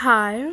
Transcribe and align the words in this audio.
Hi. 0.00 0.52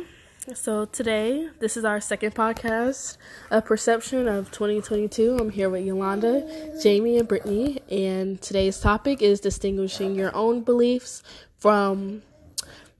So 0.54 0.86
today, 0.86 1.50
this 1.60 1.76
is 1.76 1.84
our 1.84 2.00
second 2.00 2.34
podcast, 2.34 3.18
A 3.50 3.60
Perception 3.60 4.26
of 4.26 4.50
2022. 4.50 5.36
I'm 5.38 5.50
here 5.50 5.68
with 5.68 5.84
Yolanda, 5.84 6.80
Jamie, 6.82 7.18
and 7.18 7.28
Brittany, 7.28 7.82
and 7.90 8.40
today's 8.40 8.80
topic 8.80 9.20
is 9.20 9.40
distinguishing 9.40 10.14
your 10.14 10.34
own 10.34 10.62
beliefs 10.62 11.22
from 11.58 12.22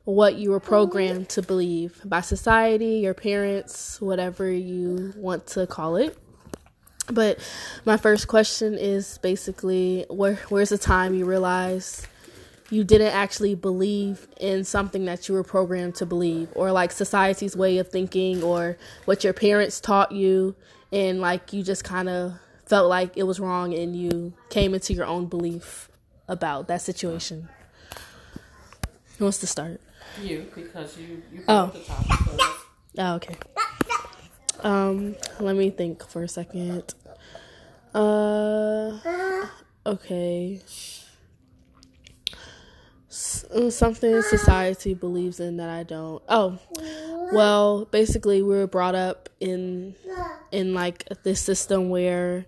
what 0.04 0.34
you 0.34 0.50
were 0.50 0.60
programmed 0.60 1.30
to 1.30 1.40
believe 1.40 2.02
by 2.04 2.20
society, 2.20 2.98
your 2.98 3.14
parents, 3.14 3.98
whatever 3.98 4.52
you 4.52 5.14
want 5.16 5.46
to 5.46 5.66
call 5.66 5.96
it. 5.96 6.14
But 7.10 7.38
my 7.86 7.96
first 7.96 8.28
question 8.28 8.74
is 8.74 9.16
basically 9.16 10.04
where 10.10 10.34
where's 10.50 10.68
the 10.68 10.76
time 10.78 11.14
you 11.14 11.24
realize 11.24 12.06
you 12.74 12.82
didn't 12.82 13.12
actually 13.14 13.54
believe 13.54 14.26
in 14.40 14.64
something 14.64 15.04
that 15.04 15.28
you 15.28 15.34
were 15.34 15.44
programmed 15.44 15.94
to 15.94 16.04
believe 16.04 16.48
or 16.56 16.72
like 16.72 16.90
society's 16.90 17.56
way 17.56 17.78
of 17.78 17.88
thinking 17.88 18.42
or 18.42 18.76
what 19.04 19.22
your 19.22 19.32
parents 19.32 19.80
taught 19.80 20.10
you 20.10 20.56
and 20.92 21.20
like 21.20 21.52
you 21.52 21.62
just 21.62 21.84
kind 21.84 22.08
of 22.08 22.32
felt 22.66 22.88
like 22.88 23.16
it 23.16 23.22
was 23.22 23.38
wrong 23.38 23.72
and 23.72 23.94
you 23.94 24.32
came 24.50 24.74
into 24.74 24.92
your 24.92 25.06
own 25.06 25.26
belief 25.26 25.88
about 26.26 26.66
that 26.66 26.82
situation. 26.82 27.48
Who 29.18 29.26
wants 29.26 29.38
to 29.38 29.46
start? 29.46 29.80
You, 30.20 30.50
because 30.52 30.98
you, 30.98 31.22
you 31.32 31.44
Oh. 31.46 31.66
the 31.66 31.78
topic. 31.80 32.10
So 32.28 32.38
Oh, 32.98 33.14
okay. 33.16 33.36
Um, 34.64 35.14
let 35.38 35.54
me 35.56 35.70
think 35.70 36.08
for 36.08 36.22
a 36.22 36.28
second. 36.28 36.94
Uh, 37.94 38.98
okay. 39.86 40.60
Uh, 43.54 43.70
something 43.70 44.20
society 44.22 44.94
believes 44.94 45.38
in 45.38 45.58
that 45.58 45.70
I 45.70 45.84
don't. 45.84 46.22
Oh, 46.28 46.58
well, 47.32 47.84
basically, 47.86 48.42
we 48.42 48.48
were 48.48 48.66
brought 48.66 48.94
up 48.94 49.28
in 49.40 49.94
in 50.50 50.74
like 50.74 51.04
this 51.22 51.40
system 51.40 51.88
where 51.88 52.46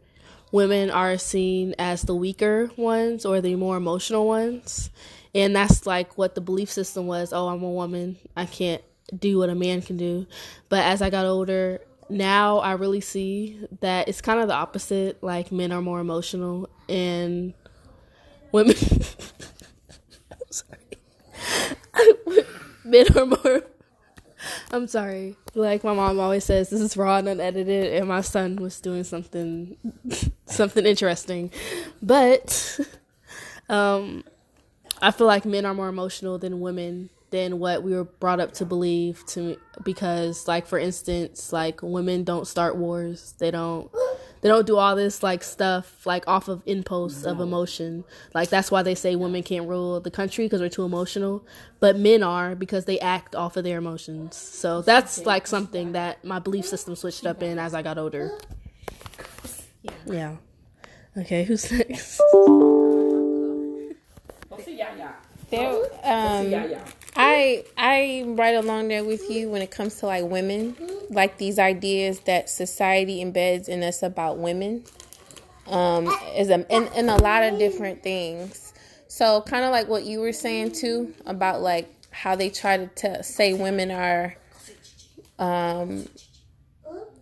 women 0.52 0.90
are 0.90 1.18
seen 1.18 1.74
as 1.78 2.02
the 2.02 2.14
weaker 2.14 2.70
ones 2.76 3.24
or 3.24 3.40
the 3.40 3.54
more 3.54 3.76
emotional 3.76 4.26
ones. 4.26 4.90
And 5.34 5.54
that's 5.54 5.86
like 5.86 6.16
what 6.16 6.34
the 6.34 6.40
belief 6.40 6.70
system 6.70 7.06
was. 7.06 7.32
Oh, 7.32 7.48
I'm 7.48 7.62
a 7.62 7.70
woman. 7.70 8.16
I 8.36 8.46
can't 8.46 8.82
do 9.16 9.38
what 9.38 9.50
a 9.50 9.54
man 9.54 9.82
can 9.82 9.96
do. 9.96 10.26
But 10.68 10.84
as 10.84 11.02
I 11.02 11.10
got 11.10 11.26
older, 11.26 11.80
now 12.08 12.58
I 12.58 12.72
really 12.72 13.00
see 13.00 13.60
that 13.80 14.08
it's 14.08 14.20
kind 14.20 14.40
of 14.40 14.48
the 14.48 14.54
opposite. 14.54 15.22
Like 15.22 15.52
men 15.52 15.72
are 15.72 15.82
more 15.82 16.00
emotional 16.00 16.68
and 16.88 17.54
women. 18.50 18.76
Are 21.96 23.26
more. 23.26 23.62
I'm 24.70 24.86
sorry. 24.86 25.36
Like 25.54 25.82
my 25.82 25.94
mom 25.94 26.20
always 26.20 26.44
says, 26.44 26.70
this 26.70 26.80
is 26.80 26.96
raw 26.96 27.16
and 27.16 27.28
unedited, 27.28 27.94
and 27.94 28.08
my 28.08 28.20
son 28.20 28.56
was 28.56 28.80
doing 28.80 29.04
something, 29.04 29.76
something 30.46 30.86
interesting, 30.86 31.50
but 32.02 32.78
um, 33.68 34.24
I 35.00 35.10
feel 35.10 35.26
like 35.26 35.44
men 35.44 35.64
are 35.64 35.74
more 35.74 35.88
emotional 35.88 36.38
than 36.38 36.60
women 36.60 37.10
than 37.30 37.58
what 37.58 37.82
we 37.82 37.92
were 37.92 38.04
brought 38.04 38.40
up 38.40 38.52
to 38.52 38.64
believe 38.64 39.24
to 39.26 39.56
because 39.82 40.46
like 40.46 40.64
for 40.66 40.78
instance 40.78 41.52
like 41.52 41.82
women 41.82 42.22
don't 42.22 42.46
start 42.46 42.76
wars 42.76 43.34
they 43.38 43.50
don't 43.50 43.90
they 44.40 44.48
don't 44.48 44.66
do 44.66 44.76
all 44.76 44.94
this 44.96 45.22
like 45.22 45.42
stuff 45.42 46.06
like 46.06 46.26
off 46.28 46.48
of 46.48 46.62
impulse 46.66 47.24
of 47.24 47.40
emotion. 47.40 48.04
Like 48.34 48.48
that's 48.48 48.70
why 48.70 48.82
they 48.82 48.94
say 48.94 49.16
women 49.16 49.42
can't 49.42 49.66
rule 49.68 50.00
the 50.00 50.10
country 50.10 50.44
because 50.44 50.60
they're 50.60 50.68
too 50.68 50.84
emotional. 50.84 51.44
But 51.80 51.98
men 51.98 52.22
are 52.22 52.54
because 52.54 52.84
they 52.84 52.98
act 53.00 53.34
off 53.34 53.56
of 53.56 53.64
their 53.64 53.78
emotions. 53.78 54.36
So 54.36 54.82
that's 54.82 55.24
like 55.26 55.46
something 55.46 55.92
that 55.92 56.24
my 56.24 56.38
belief 56.38 56.66
system 56.66 56.94
switched 56.96 57.26
up 57.26 57.42
in 57.42 57.58
as 57.58 57.74
i 57.74 57.82
got 57.82 57.98
older. 57.98 58.30
Yeah. 60.06 60.36
Okay 61.16 61.44
who's 61.44 61.70
next? 61.72 62.20
Well, 64.50 64.60
see, 64.64 64.76
yeah, 64.76 64.94
yeah. 64.96 65.12
There, 65.50 65.82
um, 66.02 66.50
Yeah, 66.50 66.66
yeah. 66.66 66.84
I 67.16 67.64
I'm 67.76 68.36
right 68.36 68.54
along 68.54 68.88
there 68.88 69.04
with 69.04 69.30
you 69.30 69.48
when 69.48 69.62
it 69.62 69.70
comes 69.70 69.96
to 69.96 70.06
like 70.06 70.24
women, 70.24 70.76
like 71.10 71.38
these 71.38 71.58
ideas 71.58 72.20
that 72.20 72.50
society 72.50 73.24
embeds 73.24 73.68
in 73.68 73.82
us 73.82 74.02
about 74.02 74.38
women, 74.38 74.84
um, 75.66 76.06
is 76.36 76.50
a 76.50 76.66
in, 76.74 76.88
in 76.94 77.08
a 77.08 77.16
lot 77.16 77.42
of 77.42 77.58
different 77.58 78.02
things. 78.02 78.74
So 79.08 79.40
kind 79.42 79.64
of 79.64 79.70
like 79.70 79.88
what 79.88 80.04
you 80.04 80.20
were 80.20 80.32
saying 80.32 80.72
too 80.72 81.14
about 81.24 81.62
like 81.62 81.88
how 82.10 82.36
they 82.36 82.50
try 82.50 82.76
to 82.76 82.86
t- 82.88 83.22
say 83.22 83.54
women 83.54 83.90
are, 83.90 84.36
um, 85.38 86.08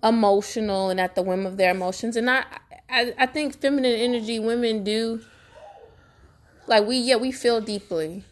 emotional 0.03 0.91
and 0.91 1.01
at 1.01 1.15
the 1.15 1.23
whim 1.23 1.47
of 1.47 1.57
their 1.57 1.71
emotions, 1.71 2.17
and 2.17 2.29
I 2.29 2.45
I, 2.91 3.15
I 3.19 3.27
think 3.27 3.61
feminine 3.61 3.95
energy 3.95 4.39
women 4.39 4.85
do 4.85 5.21
like 6.67 6.87
we 6.87 6.97
yeah 6.97 7.17
we 7.17 7.33
feel 7.33 7.61
deeply 7.61 8.25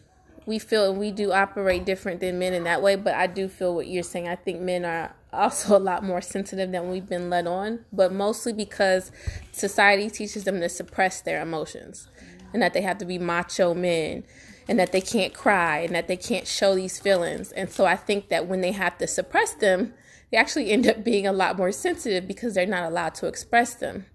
we 0.45 0.59
feel 0.59 0.91
and 0.91 0.99
we 0.99 1.11
do 1.11 1.31
operate 1.31 1.85
different 1.85 2.19
than 2.19 2.37
men 2.39 2.53
in 2.53 2.63
that 2.63 2.81
way 2.81 2.95
but 2.95 3.13
i 3.13 3.27
do 3.27 3.47
feel 3.47 3.73
what 3.75 3.87
you're 3.87 4.03
saying. 4.03 4.27
I 4.27 4.35
think 4.35 4.61
men 4.61 4.85
are 4.85 5.13
also 5.31 5.77
a 5.77 5.79
lot 5.79 6.03
more 6.03 6.21
sensitive 6.21 6.71
than 6.71 6.89
we've 6.91 7.07
been 7.07 7.29
led 7.29 7.47
on 7.47 7.79
but 7.91 8.11
mostly 8.11 8.53
because 8.53 9.11
society 9.51 10.09
teaches 10.09 10.43
them 10.43 10.59
to 10.59 10.69
suppress 10.69 11.21
their 11.21 11.41
emotions 11.41 12.07
and 12.53 12.61
that 12.61 12.73
they 12.73 12.81
have 12.81 12.99
to 12.99 13.05
be 13.05 13.17
macho 13.17 13.73
men 13.73 14.23
and 14.67 14.79
that 14.79 14.91
they 14.91 15.01
can't 15.01 15.33
cry 15.33 15.79
and 15.79 15.95
that 15.95 16.07
they 16.07 16.15
can't 16.15 16.47
show 16.47 16.73
these 16.73 16.99
feelings. 16.99 17.51
And 17.51 17.69
so 17.69 17.85
i 17.85 17.95
think 17.95 18.29
that 18.29 18.47
when 18.47 18.61
they 18.61 18.71
have 18.71 18.97
to 18.99 19.07
suppress 19.07 19.53
them 19.53 19.93
they 20.31 20.37
actually 20.37 20.71
end 20.71 20.87
up 20.87 21.03
being 21.03 21.27
a 21.27 21.33
lot 21.33 21.57
more 21.57 21.71
sensitive 21.71 22.27
because 22.27 22.55
they're 22.55 22.65
not 22.65 22.83
allowed 22.83 23.13
to 23.15 23.27
express 23.27 23.75
them 23.75 24.05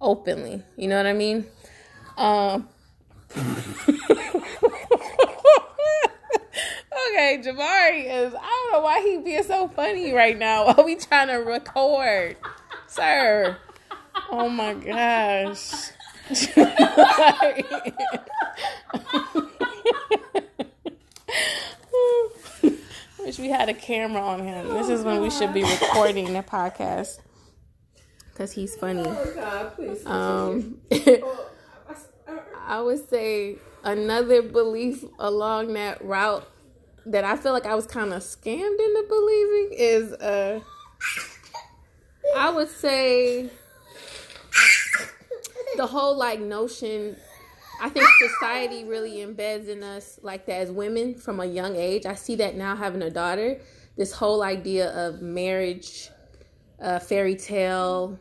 openly. 0.00 0.62
You 0.76 0.88
know 0.88 0.96
what 0.96 1.06
i 1.06 1.12
mean? 1.12 1.46
Um 2.16 2.68
okay, 7.10 7.40
Jabari 7.42 8.04
is. 8.04 8.34
I 8.34 8.68
don't 8.70 8.72
know 8.72 8.80
why 8.80 9.00
he 9.02 9.18
being 9.18 9.42
so 9.42 9.68
funny 9.68 10.12
right 10.12 10.38
now 10.38 10.66
while 10.66 10.84
we 10.84 10.96
trying 10.96 11.28
to 11.28 11.36
record, 11.36 12.36
sir. 12.86 13.56
Oh 14.30 14.48
my 14.48 14.74
gosh. 14.74 15.90
Wish 23.18 23.38
we 23.38 23.48
had 23.48 23.68
a 23.68 23.74
camera 23.74 24.22
on 24.22 24.44
him. 24.44 24.68
This 24.68 24.88
is 24.88 25.04
when 25.04 25.20
we 25.20 25.30
should 25.30 25.52
be 25.52 25.62
recording 25.62 26.32
the 26.32 26.42
podcast 26.42 27.20
because 28.32 28.52
he's 28.52 28.76
funny. 28.76 29.02
God, 29.02 29.74
please. 29.74 30.06
Um, 30.06 30.80
I 32.66 32.80
would 32.80 33.08
say 33.08 33.56
another 33.82 34.42
belief 34.42 35.04
along 35.18 35.74
that 35.74 36.04
route 36.04 36.48
that 37.06 37.24
I 37.24 37.36
feel 37.36 37.52
like 37.52 37.66
I 37.66 37.74
was 37.74 37.86
kind 37.86 38.12
of 38.12 38.22
scammed 38.22 38.78
into 38.78 39.04
believing 39.08 39.68
is 39.72 40.12
uh 40.14 40.60
I 42.36 42.50
would 42.50 42.68
say 42.68 43.50
the 45.76 45.86
whole 45.86 46.16
like 46.16 46.40
notion 46.40 47.16
I 47.82 47.88
think 47.88 48.06
society 48.18 48.84
really 48.84 49.16
embeds 49.18 49.68
in 49.68 49.82
us 49.82 50.20
like 50.22 50.44
that 50.46 50.60
as 50.60 50.70
women 50.70 51.14
from 51.14 51.40
a 51.40 51.46
young 51.46 51.76
age. 51.76 52.04
I 52.04 52.14
see 52.14 52.36
that 52.36 52.54
now 52.54 52.76
having 52.76 53.00
a 53.00 53.10
daughter. 53.10 53.58
This 53.96 54.12
whole 54.12 54.42
idea 54.42 54.90
of 54.90 55.22
marriage, 55.22 56.10
uh, 56.78 56.98
fairy 56.98 57.36
tale, 57.36 58.18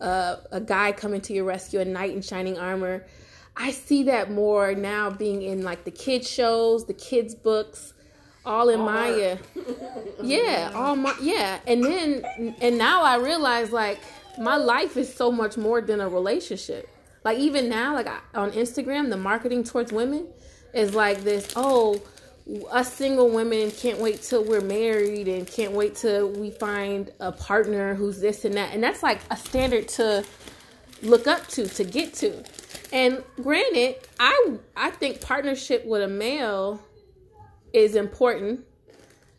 uh, 0.00 0.36
a 0.52 0.60
guy 0.60 0.92
coming 0.92 1.20
to 1.22 1.32
your 1.32 1.44
rescue, 1.44 1.80
a 1.80 1.84
knight 1.84 2.14
in 2.14 2.22
shining 2.22 2.56
armor. 2.56 3.04
I 3.56 3.72
see 3.72 4.04
that 4.04 4.30
more 4.30 4.74
now 4.74 5.10
being 5.10 5.42
in 5.42 5.62
like 5.62 5.84
the 5.84 5.90
kids 5.90 6.30
shows, 6.30 6.86
the 6.86 6.94
kids 6.94 7.34
books, 7.34 7.92
all 8.50 8.68
in 8.68 8.80
Maya. 8.80 9.38
Yeah, 10.22 10.70
all 10.74 10.96
my 10.96 11.14
yeah. 11.22 11.60
And 11.66 11.82
then 11.82 12.54
and 12.60 12.76
now 12.76 13.02
I 13.02 13.16
realize 13.16 13.72
like 13.72 14.00
my 14.38 14.56
life 14.56 14.98
is 14.98 15.12
so 15.12 15.32
much 15.32 15.56
more 15.56 15.80
than 15.80 16.00
a 16.00 16.08
relationship. 16.08 16.88
Like 17.24 17.38
even 17.38 17.70
now, 17.70 17.94
like 17.94 18.06
I, 18.06 18.18
on 18.34 18.50
Instagram, 18.52 19.08
the 19.08 19.16
marketing 19.16 19.64
towards 19.64 19.92
women 19.92 20.26
is 20.74 20.94
like 20.94 21.22
this. 21.24 21.54
Oh, 21.56 22.02
us 22.70 22.92
single 22.92 23.30
women 23.30 23.70
can't 23.70 23.98
wait 23.98 24.20
till 24.22 24.44
we're 24.44 24.60
married 24.60 25.26
and 25.28 25.46
can't 25.46 25.72
wait 25.72 25.94
till 25.94 26.28
we 26.30 26.50
find 26.50 27.10
a 27.20 27.32
partner 27.32 27.94
who's 27.94 28.20
this 28.20 28.44
and 28.44 28.54
that. 28.54 28.74
And 28.74 28.84
that's 28.84 29.02
like 29.02 29.20
a 29.30 29.38
standard 29.38 29.88
to 30.00 30.22
look 31.02 31.26
up 31.26 31.46
to 31.48 31.66
to 31.66 31.84
get 31.84 32.12
to. 32.14 32.44
And 32.92 33.24
granted, 33.36 33.96
I 34.18 34.58
I 34.76 34.90
think 34.90 35.22
partnership 35.22 35.86
with 35.86 36.02
a 36.02 36.08
male 36.08 36.80
is 37.72 37.94
important, 37.94 38.64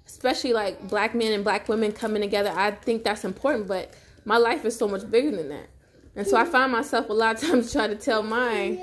especially 0.07 0.53
like 0.53 0.87
black 0.89 1.15
men 1.15 1.31
and 1.31 1.43
black 1.43 1.67
women 1.67 1.91
coming 1.91 2.21
together. 2.21 2.51
I 2.55 2.71
think 2.71 3.03
that's 3.03 3.23
important, 3.23 3.67
but 3.67 3.93
my 4.25 4.37
life 4.37 4.65
is 4.65 4.75
so 4.75 4.87
much 4.87 5.09
bigger 5.09 5.31
than 5.31 5.49
that. 5.49 5.67
And 6.15 6.27
so 6.27 6.37
I 6.37 6.45
find 6.45 6.71
myself 6.71 7.09
a 7.09 7.13
lot 7.13 7.35
of 7.35 7.49
times 7.49 7.71
trying 7.71 7.89
to 7.89 7.95
tell 7.95 8.23
mine, 8.23 8.79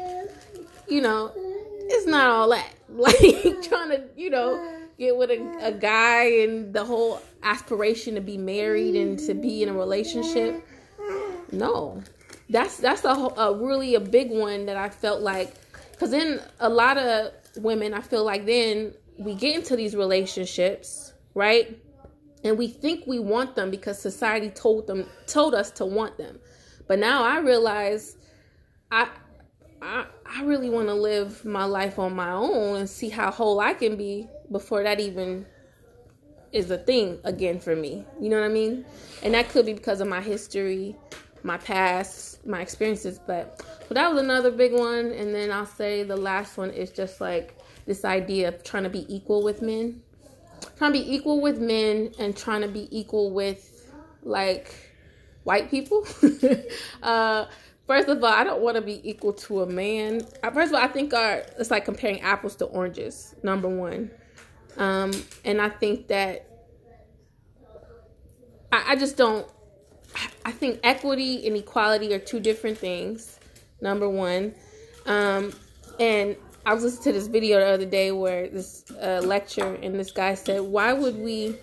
you 0.89 1.01
know, 1.01 1.33
it's 1.37 2.07
not 2.07 2.31
all 2.31 2.51
that. 2.51 2.75
Like 2.91 3.19
trying 3.21 3.91
to, 3.91 4.05
you 4.17 4.31
know, 4.31 4.79
get 4.99 5.15
with 5.15 5.31
a, 5.31 5.59
a 5.61 5.73
guy 5.73 6.25
and 6.41 6.73
the 6.73 6.83
whole 6.83 7.21
aspiration 7.43 8.15
to 8.15 8.23
be 8.23 8.39
married 8.39 8.97
and 8.97 9.19
to 9.21 9.35
be 9.35 9.63
in 9.63 9.69
a 9.69 9.75
relationship. 9.75 10.67
No, 11.53 12.03
that's 12.49 12.79
that's 12.79 13.05
a, 13.05 13.09
a 13.09 13.55
really 13.55 13.95
a 13.95 14.01
big 14.01 14.31
one 14.31 14.65
that 14.67 14.79
I 14.79 14.89
felt 14.89 15.21
like 15.21 15.53
because 15.93 16.11
then 16.11 16.41
a 16.61 16.69
lot 16.71 16.97
of 16.97 17.33
women 17.57 17.93
I 17.93 18.01
feel 18.01 18.25
like 18.25 18.47
then 18.47 18.95
we 19.19 19.35
get 19.35 19.55
into 19.55 19.77
these 19.77 19.95
relationships 19.95 21.13
right 21.35 21.79
and 22.45 22.57
we 22.57 22.69
think 22.69 23.07
we 23.07 23.19
want 23.19 23.57
them 23.57 23.71
because 23.71 23.99
society 23.99 24.49
told 24.49 24.87
them 24.87 25.07
told 25.27 25.55
us 25.55 25.71
to 25.71 25.85
want 25.85 26.17
them 26.19 26.39
but 26.87 26.99
now 26.99 27.23
I 27.23 27.41
realize 27.41 28.17
I 28.91 29.09
I, 29.81 30.07
I 30.27 30.43
really 30.43 30.71
want 30.71 30.89
to 30.89 30.95
live 30.95 31.45
my 31.45 31.65
life 31.65 31.99
on 31.99 32.15
my 32.15 32.33
own 32.33 32.77
and 32.77 32.91
see 32.91 33.09
how 33.09 33.31
whole 33.31 33.61
I 33.61 33.75
can 33.75 33.97
be 33.97 34.29
before 34.51 34.83
that 34.83 34.99
even 34.99 35.47
is 36.53 36.71
a 36.71 36.79
thing 36.79 37.19
again 37.25 37.61
for 37.61 37.77
me. 37.77 38.05
You 38.21 38.29
know 38.29 38.41
what 38.41 38.47
I 38.47 38.53
mean? 38.53 38.85
And 39.23 39.35
that 39.35 39.49
could 39.51 39.67
be 39.67 39.75
because 39.75 40.01
of 40.01 40.09
my 40.09 40.21
history, 40.21 40.97
my 41.43 41.59
past, 41.59 42.45
my 42.47 42.61
experiences. 42.61 43.21
But 43.25 43.63
so 43.87 43.95
that 43.95 44.11
was 44.11 44.23
another 44.23 44.51
big 44.51 44.73
one. 44.73 45.13
And 45.13 45.35
then 45.35 45.53
I'll 45.53 45.67
say 45.67 46.03
the 46.03 46.17
last 46.17 46.57
one 46.57 46.71
is 46.71 46.91
just 46.91 47.21
like 47.21 47.58
this 47.89 48.05
idea 48.05 48.49
of 48.49 48.63
trying 48.63 48.85
to 48.85 48.91
be 48.91 49.05
equal 49.13 49.43
with 49.43 49.63
men. 49.63 50.03
Trying 50.77 50.93
to 50.93 50.99
be 50.99 51.15
equal 51.15 51.41
with 51.41 51.59
men 51.59 52.13
and 52.19 52.37
trying 52.37 52.61
to 52.61 52.69
be 52.69 52.87
equal 52.97 53.33
with 53.33 53.91
like 54.23 54.75
white 55.45 55.71
people. 55.71 56.07
uh, 57.03 57.47
first 57.87 58.09
of 58.09 58.23
all, 58.23 58.31
I 58.31 58.45
don't 58.45 58.61
want 58.61 58.77
to 58.77 58.83
be 58.83 59.01
equal 59.09 59.33
to 59.33 59.63
a 59.63 59.67
man. 59.67 60.21
Uh, 60.43 60.51
first 60.51 60.71
of 60.71 60.79
all, 60.79 60.85
I 60.85 60.89
think 60.89 61.15
our 61.15 61.43
it's 61.59 61.71
like 61.71 61.87
comparing 61.87 62.21
apples 62.21 62.57
to 62.57 62.67
oranges. 62.67 63.35
Number 63.43 63.69
one, 63.69 64.11
um, 64.77 65.11
and 65.45 65.61
I 65.61 65.71
think 65.71 66.09
that 66.09 66.47
I, 68.71 68.93
I 68.93 68.97
just 68.97 69.17
don't. 69.17 69.49
I 70.45 70.53
think 70.53 70.81
equity 70.83 71.47
and 71.47 71.57
equality 71.57 72.13
are 72.13 72.19
two 72.19 72.41
different 72.41 72.77
things. 72.77 73.39
Number 73.81 74.09
one, 74.09 74.55
um, 75.07 75.53
and 75.99 76.37
I 76.69 76.75
was 76.75 76.83
listening 76.83 77.05
to 77.05 77.13
this 77.13 77.29
video 77.29 77.61
the 77.61 77.67
other 77.67 77.87
day 77.87 78.13
where 78.13 78.47
this 78.47 78.85
uh, 78.91 79.23
lecture 79.25 79.77
and 79.77 79.99
this 79.99 80.11
guy 80.11 80.35
said, 80.35 80.61
"Why 80.61 80.93
would 80.93 81.17
we? 81.17 81.57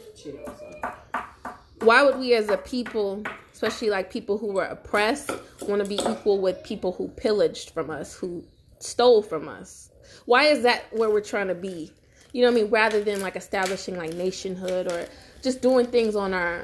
Why 1.82 2.02
would 2.02 2.18
we 2.18 2.34
as 2.34 2.50
a 2.50 2.58
people?" 2.58 3.24
especially 3.54 3.92
like 3.92 4.12
people 4.12 4.40
who 4.40 4.52
were 4.52 4.66
oppressed, 4.66 5.30
want 5.62 5.82
to 5.82 5.88
be 5.88 5.96
equal 5.96 6.42
with 6.42 6.62
people 6.64 6.92
who 6.92 7.08
pillaged 7.10 7.70
from 7.70 7.92
us, 7.92 8.16
who 8.16 8.44
stole 8.80 9.22
from 9.22 9.48
us. 9.48 9.92
Why 10.26 10.46
is 10.46 10.64
that 10.64 10.86
where 10.92 11.12
we're 11.12 11.22
trying 11.22 11.50
to 11.50 11.56
be? 11.56 11.92
You 12.34 12.42
know 12.42 12.52
what 12.52 12.58
I 12.58 12.62
mean? 12.64 12.72
Rather 12.72 13.04
than 13.04 13.22
like 13.22 13.36
establishing 13.36 13.98
like 13.98 14.14
nationhood 14.14 14.92
or 14.92 15.06
just 15.44 15.62
doing 15.62 15.86
things 15.86 16.16
on 16.16 16.34
our, 16.34 16.64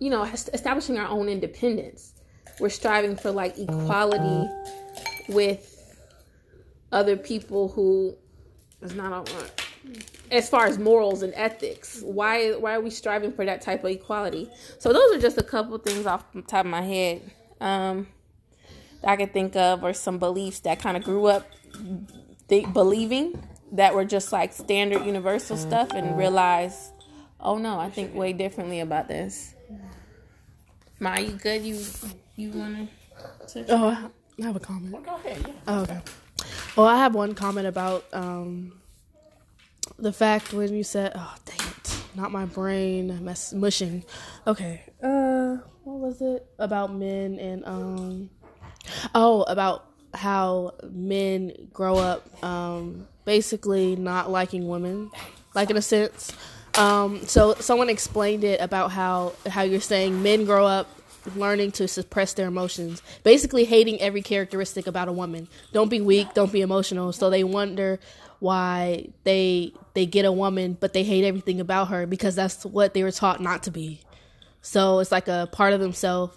you 0.00 0.10
know, 0.10 0.24
establishing 0.24 0.98
our 0.98 1.08
own 1.08 1.28
independence. 1.28 2.14
We're 2.58 2.68
striving 2.68 3.16
for 3.16 3.30
like 3.30 3.56
equality 3.56 4.50
with 5.28 5.75
other 6.96 7.16
people 7.16 7.68
who 7.68 8.16
is 8.82 8.94
not 8.94 9.12
all 9.12 9.24
right 9.38 9.62
as 10.30 10.48
far 10.48 10.66
as 10.66 10.78
morals 10.78 11.22
and 11.22 11.32
ethics. 11.34 12.02
Why 12.02 12.52
why 12.52 12.74
are 12.74 12.80
we 12.80 12.90
striving 12.90 13.32
for 13.32 13.44
that 13.44 13.62
type 13.62 13.84
of 13.84 13.90
equality? 13.90 14.50
So 14.78 14.92
those 14.92 15.14
are 15.14 15.20
just 15.20 15.38
a 15.38 15.42
couple 15.42 15.78
things 15.78 16.06
off 16.06 16.24
the 16.32 16.42
top 16.42 16.64
of 16.64 16.70
my 16.70 16.82
head 16.82 17.22
um, 17.60 18.08
that 19.02 19.10
i 19.10 19.16
could 19.16 19.32
think 19.32 19.56
of 19.56 19.84
or 19.84 19.92
some 19.92 20.18
beliefs 20.18 20.60
that 20.60 20.80
kind 20.80 20.96
of 20.96 21.04
grew 21.04 21.26
up 21.26 21.46
th- 22.48 22.72
believing 22.72 23.42
that 23.72 23.94
were 23.94 24.04
just 24.04 24.32
like 24.32 24.52
standard 24.52 25.04
universal 25.04 25.56
stuff 25.56 25.90
and 25.92 26.16
realized 26.16 26.92
oh 27.40 27.58
no 27.58 27.78
i 27.78 27.90
think 27.90 28.14
way 28.14 28.32
differently 28.32 28.80
about 28.80 29.08
this. 29.08 29.54
Ma 30.98 31.16
you 31.18 31.32
good? 31.32 31.62
You 31.62 31.80
you 32.36 32.50
wanna 32.50 32.88
oh 33.68 34.10
i 34.38 34.42
have 34.42 34.56
a 34.56 34.60
comment. 34.60 35.04
Go 35.04 35.14
ahead. 35.14 35.44
Yeah. 35.46 35.54
oh, 35.68 35.82
okay 35.82 36.00
well 36.76 36.86
i 36.86 36.96
have 36.96 37.14
one 37.14 37.34
comment 37.34 37.66
about 37.66 38.04
um 38.12 38.72
the 39.98 40.12
fact 40.12 40.52
when 40.52 40.74
you 40.74 40.84
said, 40.84 41.12
"Oh, 41.14 41.34
dang 41.44 41.68
it, 41.68 41.96
not 42.14 42.32
my 42.32 42.44
brain 42.44 43.24
mess 43.24 43.52
mushing." 43.52 44.04
Okay, 44.46 44.82
uh, 45.02 45.56
what 45.84 45.98
was 45.98 46.20
it 46.20 46.46
about 46.58 46.92
men 46.92 47.38
and 47.38 47.64
um, 47.64 48.30
oh, 49.14 49.42
about 49.42 49.90
how 50.14 50.72
men 50.90 51.52
grow 51.72 51.96
up 51.96 52.42
um 52.42 53.06
basically 53.24 53.96
not 53.96 54.30
liking 54.30 54.68
women, 54.68 55.10
like 55.54 55.70
in 55.70 55.76
a 55.76 55.82
sense. 55.82 56.32
Um, 56.74 57.24
so 57.26 57.54
someone 57.54 57.88
explained 57.88 58.44
it 58.44 58.60
about 58.60 58.90
how 58.90 59.32
how 59.48 59.62
you're 59.62 59.80
saying 59.80 60.22
men 60.22 60.44
grow 60.44 60.66
up 60.66 60.88
learning 61.34 61.72
to 61.72 61.88
suppress 61.88 62.32
their 62.34 62.46
emotions, 62.46 63.02
basically 63.22 63.64
hating 63.64 64.00
every 64.00 64.22
characteristic 64.22 64.86
about 64.86 65.08
a 65.08 65.12
woman. 65.12 65.48
Don't 65.72 65.88
be 65.88 66.00
weak, 66.00 66.34
don't 66.34 66.52
be 66.52 66.60
emotional. 66.60 67.12
So 67.12 67.30
they 67.30 67.44
wonder 67.44 67.98
why 68.38 69.08
they 69.24 69.72
they 69.94 70.04
get 70.04 70.26
a 70.26 70.32
woman 70.32 70.76
but 70.78 70.92
they 70.92 71.02
hate 71.02 71.24
everything 71.24 71.58
about 71.58 71.88
her 71.88 72.06
because 72.06 72.34
that's 72.34 72.66
what 72.66 72.92
they 72.92 73.02
were 73.02 73.12
taught 73.12 73.40
not 73.40 73.62
to 73.62 73.70
be. 73.70 74.00
So 74.60 74.98
it's 74.98 75.12
like 75.12 75.28
a 75.28 75.48
part 75.50 75.72
of 75.72 75.80
themselves 75.80 76.36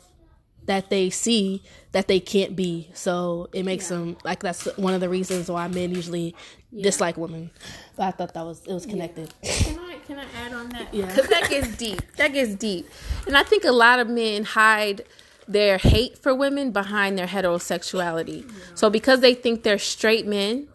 that 0.65 0.89
they 0.89 1.09
see 1.09 1.63
that 1.93 2.07
they 2.07 2.19
can't 2.19 2.55
be. 2.55 2.89
So 2.93 3.49
it 3.53 3.63
makes 3.63 3.89
yeah. 3.89 3.97
them 3.97 4.17
like 4.23 4.41
that's 4.41 4.65
one 4.77 4.93
of 4.93 5.01
the 5.01 5.09
reasons 5.09 5.49
why 5.49 5.67
men 5.67 5.93
usually 5.93 6.35
yeah. 6.71 6.83
dislike 6.83 7.17
women. 7.17 7.49
But 7.95 8.03
I 8.03 8.11
thought 8.11 8.33
that 8.33 8.45
was 8.45 8.65
it 8.65 8.73
was 8.73 8.85
connected. 8.85 9.33
Yeah. 9.41 9.78
Can 10.09 10.17
I 10.17 10.25
add 10.43 10.53
on 10.53 10.69
that? 10.69 10.91
Yeah, 10.91 11.05
because 11.05 11.27
that 11.27 11.51
gets 11.51 11.77
deep. 11.77 12.01
That 12.17 12.33
gets 12.33 12.55
deep, 12.55 12.89
and 13.27 13.37
I 13.37 13.43
think 13.43 13.63
a 13.63 13.71
lot 13.71 13.99
of 13.99 14.09
men 14.09 14.43
hide 14.43 15.05
their 15.47 15.77
hate 15.77 16.17
for 16.17 16.33
women 16.33 16.71
behind 16.71 17.15
their 17.15 17.27
heterosexuality. 17.27 18.51
So 18.73 18.89
because 18.89 19.19
they 19.19 19.35
think 19.35 19.61
they're 19.61 19.77
straight 19.77 20.25
men 20.25 20.67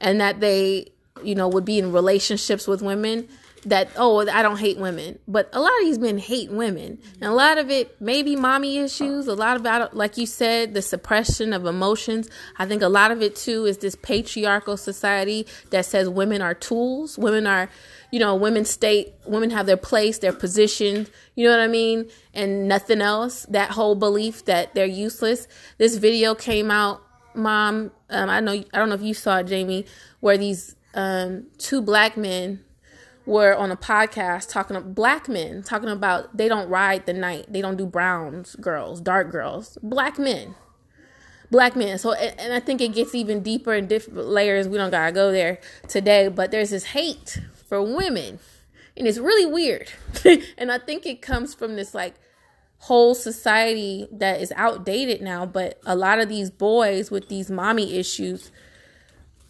and 0.00 0.20
that 0.20 0.40
they, 0.40 0.90
you 1.22 1.36
know, 1.36 1.46
would 1.46 1.64
be 1.64 1.78
in 1.78 1.92
relationships 1.92 2.66
with 2.66 2.82
women 2.82 3.28
that 3.66 3.90
oh 3.96 4.20
I 4.28 4.42
don't 4.42 4.58
hate 4.58 4.78
women, 4.78 5.18
but 5.28 5.48
a 5.52 5.60
lot 5.60 5.72
of 5.80 5.84
these 5.84 5.98
men 5.98 6.18
hate 6.18 6.50
women, 6.50 6.98
and 7.20 7.30
a 7.30 7.34
lot 7.34 7.58
of 7.58 7.70
it 7.70 8.00
maybe 8.00 8.36
mommy 8.36 8.78
issues. 8.78 9.26
A 9.26 9.34
lot 9.34 9.56
about 9.56 9.96
like 9.96 10.16
you 10.16 10.26
said, 10.26 10.74
the 10.74 10.82
suppression 10.82 11.52
of 11.52 11.66
emotions. 11.66 12.30
I 12.58 12.66
think 12.66 12.82
a 12.82 12.88
lot 12.88 13.10
of 13.10 13.22
it 13.22 13.36
too 13.36 13.66
is 13.66 13.78
this 13.78 13.96
patriarchal 13.96 14.76
society 14.76 15.46
that 15.70 15.84
says 15.84 16.08
women 16.08 16.40
are 16.40 16.54
tools. 16.54 17.18
Women 17.18 17.46
are, 17.46 17.68
you 18.10 18.18
know, 18.18 18.34
women 18.34 18.64
state 18.64 19.14
women 19.26 19.50
have 19.50 19.66
their 19.66 19.76
place, 19.76 20.18
their 20.18 20.32
position. 20.32 21.06
You 21.34 21.46
know 21.46 21.50
what 21.50 21.60
I 21.60 21.68
mean, 21.68 22.08
and 22.32 22.68
nothing 22.68 23.00
else. 23.00 23.46
That 23.50 23.70
whole 23.70 23.94
belief 23.94 24.44
that 24.46 24.74
they're 24.74 24.86
useless. 24.86 25.48
This 25.78 25.96
video 25.96 26.34
came 26.34 26.70
out 26.70 27.02
mom, 27.36 27.90
um, 28.10 28.30
I 28.30 28.40
know 28.40 28.52
I 28.52 28.78
don't 28.78 28.88
know 28.88 28.94
if 28.94 29.02
you 29.02 29.14
saw 29.14 29.38
it, 29.38 29.46
Jamie, 29.46 29.86
where 30.20 30.38
these 30.38 30.74
um, 30.94 31.46
two 31.58 31.82
black 31.82 32.16
men 32.16 32.64
were 33.26 33.54
on 33.54 33.70
a 33.72 33.76
podcast 33.76 34.48
talking 34.48 34.76
about 34.76 34.94
black 34.94 35.28
men 35.28 35.62
talking 35.62 35.88
about 35.88 36.36
they 36.36 36.48
don't 36.48 36.68
ride 36.68 37.04
the 37.06 37.12
night, 37.12 37.46
they 37.52 37.60
don't 37.60 37.76
do 37.76 37.84
browns 37.84 38.56
girls, 38.56 39.00
dark 39.00 39.30
girls, 39.30 39.76
black 39.82 40.18
men, 40.18 40.54
black 41.50 41.76
men. 41.76 41.98
So 41.98 42.12
and 42.12 42.52
I 42.52 42.60
think 42.60 42.80
it 42.80 42.94
gets 42.94 43.14
even 43.14 43.42
deeper 43.42 43.74
in 43.74 43.88
different 43.88 44.26
layers. 44.26 44.68
We 44.68 44.78
don't 44.78 44.90
gotta 44.90 45.12
go 45.12 45.32
there 45.32 45.58
today, 45.88 46.28
but 46.28 46.50
there's 46.50 46.70
this 46.70 46.84
hate 46.84 47.40
for 47.68 47.82
women, 47.82 48.38
and 48.96 49.06
it's 49.06 49.18
really 49.18 49.46
weird. 49.46 49.90
and 50.56 50.70
I 50.70 50.78
think 50.78 51.04
it 51.04 51.20
comes 51.20 51.52
from 51.52 51.76
this 51.76 51.94
like 51.94 52.14
whole 52.78 53.14
society 53.14 54.06
that 54.12 54.40
is 54.40 54.52
outdated 54.54 55.22
now 55.22 55.46
but 55.46 55.80
a 55.86 55.96
lot 55.96 56.18
of 56.18 56.28
these 56.28 56.50
boys 56.50 57.10
with 57.10 57.28
these 57.28 57.50
mommy 57.50 57.96
issues 57.96 58.52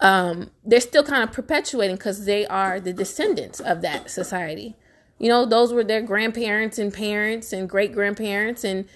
um 0.01 0.51
they're 0.65 0.81
still 0.81 1.05
kind 1.05 1.23
of 1.23 1.33
perpetuating 1.33 1.97
because 1.97 2.25
they 2.25 2.47
are 2.47 2.81
the 2.81 2.93
descendants 2.93 3.61
of 3.61 3.81
that 3.83 4.11
society. 4.11 4.77
You 5.19 5.29
know 5.29 5.47
those 5.47 5.73
were 5.73 5.85
their 5.85 6.03
grandparents 6.03 6.79
and 6.79 6.93
parents 6.93 7.53
and 7.53 7.69
great 7.69 7.93
grandparents 7.93 8.65
and 8.65 8.87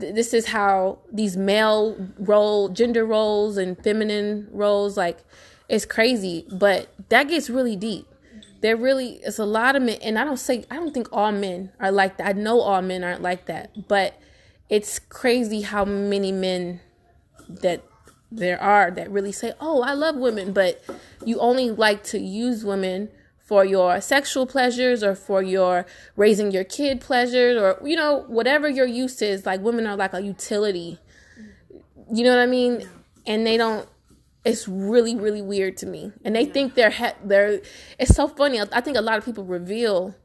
th- 0.00 0.14
this 0.14 0.34
is 0.34 0.48
how 0.48 0.98
these 1.12 1.36
male 1.36 1.96
role 2.18 2.68
gender 2.68 3.06
roles 3.06 3.56
and 3.56 3.82
feminine 3.82 4.48
roles 4.50 4.96
like 4.96 5.18
it's 5.68 5.86
crazy 5.86 6.46
but 6.52 6.88
that 7.08 7.28
gets 7.28 7.48
really 7.48 7.76
deep. 7.76 8.06
There 8.60 8.76
really 8.76 9.20
is 9.24 9.38
a 9.38 9.44
lot 9.44 9.76
of 9.76 9.82
men 9.82 9.98
and 10.02 10.18
i 10.18 10.24
don't 10.24 10.38
say 10.38 10.64
i 10.70 10.76
don't 10.76 10.92
think 10.92 11.08
all 11.12 11.32
men 11.32 11.72
are 11.80 11.92
like 11.92 12.18
that. 12.18 12.26
I 12.26 12.32
know 12.32 12.60
all 12.60 12.82
men 12.82 13.02
aren't 13.04 13.22
like 13.22 13.46
that 13.46 13.88
but 13.88 14.20
it's 14.68 14.98
crazy 14.98 15.62
how 15.62 15.84
many 15.84 16.32
men 16.32 16.80
that 17.48 17.82
there 18.30 18.60
are 18.60 18.90
that 18.90 19.10
really 19.10 19.32
say 19.32 19.52
oh 19.60 19.82
i 19.82 19.92
love 19.92 20.16
women 20.16 20.52
but 20.52 20.82
you 21.24 21.38
only 21.38 21.70
like 21.70 22.02
to 22.02 22.18
use 22.18 22.64
women 22.64 23.08
for 23.46 23.64
your 23.64 24.00
sexual 24.00 24.44
pleasures 24.44 25.04
or 25.04 25.14
for 25.14 25.40
your 25.40 25.86
raising 26.16 26.50
your 26.50 26.64
kid 26.64 27.00
pleasures 27.00 27.56
or 27.56 27.80
you 27.88 27.94
know 27.94 28.24
whatever 28.26 28.68
your 28.68 28.86
use 28.86 29.22
is 29.22 29.46
like 29.46 29.60
women 29.60 29.86
are 29.86 29.96
like 29.96 30.12
a 30.12 30.20
utility. 30.20 30.98
You 32.12 32.24
know 32.24 32.30
what 32.30 32.40
i 32.40 32.46
mean? 32.46 32.88
And 33.24 33.46
they 33.46 33.56
don't 33.56 33.88
it's 34.44 34.66
really 34.66 35.14
really 35.14 35.42
weird 35.42 35.76
to 35.78 35.86
me. 35.86 36.10
And 36.24 36.34
they 36.34 36.44
think 36.44 36.74
they're 36.74 36.90
he- 36.90 37.18
they're 37.24 37.60
it's 38.00 38.16
so 38.16 38.26
funny. 38.26 38.60
I 38.60 38.80
think 38.80 38.96
a 38.96 39.00
lot 39.00 39.16
of 39.16 39.24
people 39.24 39.44
reveal 39.44 40.16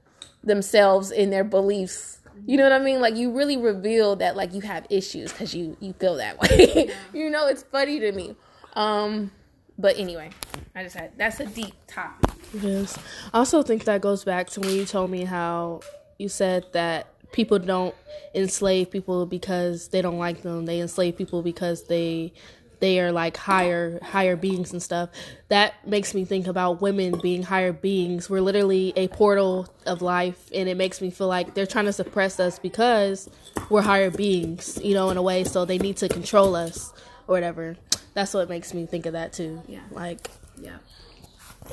themselves 0.43 1.11
in 1.11 1.29
their 1.29 1.43
beliefs 1.43 2.20
you 2.45 2.57
know 2.57 2.63
what 2.63 2.71
i 2.71 2.79
mean 2.79 2.99
like 2.99 3.15
you 3.15 3.31
really 3.31 3.57
reveal 3.57 4.15
that 4.15 4.35
like 4.35 4.53
you 4.53 4.61
have 4.61 4.85
issues 4.89 5.31
because 5.31 5.53
you 5.53 5.77
you 5.79 5.93
feel 5.93 6.15
that 6.15 6.39
way 6.39 6.89
you 7.13 7.29
know 7.29 7.47
it's 7.47 7.63
funny 7.63 7.99
to 7.99 8.11
me 8.11 8.35
um 8.73 9.31
but 9.77 9.97
anyway 9.97 10.29
i 10.75 10.83
just 10.83 10.95
had 10.95 11.11
that's 11.17 11.39
a 11.39 11.45
deep 11.45 11.73
topic 11.87 12.31
Yes. 12.53 12.97
I 13.33 13.39
also 13.39 13.63
think 13.63 13.85
that 13.85 14.01
goes 14.01 14.23
back 14.23 14.49
to 14.51 14.59
when 14.59 14.71
you 14.71 14.85
told 14.85 15.09
me 15.09 15.23
how 15.23 15.81
you 16.17 16.27
said 16.27 16.65
that 16.73 17.07
people 17.31 17.59
don't 17.59 17.95
enslave 18.35 18.91
people 18.91 19.25
because 19.25 19.87
they 19.89 20.01
don't 20.01 20.17
like 20.17 20.41
them. 20.41 20.65
They 20.65 20.81
enslave 20.81 21.17
people 21.17 21.41
because 21.41 21.83
they 21.85 22.33
they 22.81 22.99
are 22.99 23.11
like 23.11 23.37
higher 23.37 23.99
higher 24.03 24.35
beings 24.35 24.73
and 24.73 24.83
stuff. 24.83 25.09
That 25.47 25.87
makes 25.87 26.13
me 26.13 26.25
think 26.25 26.47
about 26.47 26.81
women 26.81 27.19
being 27.19 27.43
higher 27.43 27.71
beings. 27.71 28.29
We're 28.29 28.41
literally 28.41 28.91
a 28.97 29.07
portal 29.07 29.73
of 29.85 30.01
life 30.01 30.49
and 30.53 30.67
it 30.67 30.75
makes 30.75 30.99
me 30.99 31.09
feel 31.11 31.27
like 31.27 31.53
they're 31.53 31.65
trying 31.65 31.85
to 31.85 31.93
suppress 31.93 32.39
us 32.39 32.59
because 32.59 33.29
we're 33.69 33.81
higher 33.81 34.11
beings, 34.11 34.77
you 34.83 34.93
know, 34.93 35.09
in 35.09 35.17
a 35.17 35.21
way 35.21 35.45
so 35.45 35.63
they 35.63 35.77
need 35.77 35.97
to 35.97 36.09
control 36.09 36.55
us 36.55 36.91
or 37.27 37.35
whatever. 37.35 37.77
That's 38.13 38.33
what 38.33 38.49
makes 38.49 38.73
me 38.73 38.85
think 38.85 39.05
of 39.05 39.13
that 39.13 39.31
too. 39.31 39.61
Yeah. 39.67 39.79
Like 39.91 40.27
yeah 40.59 40.77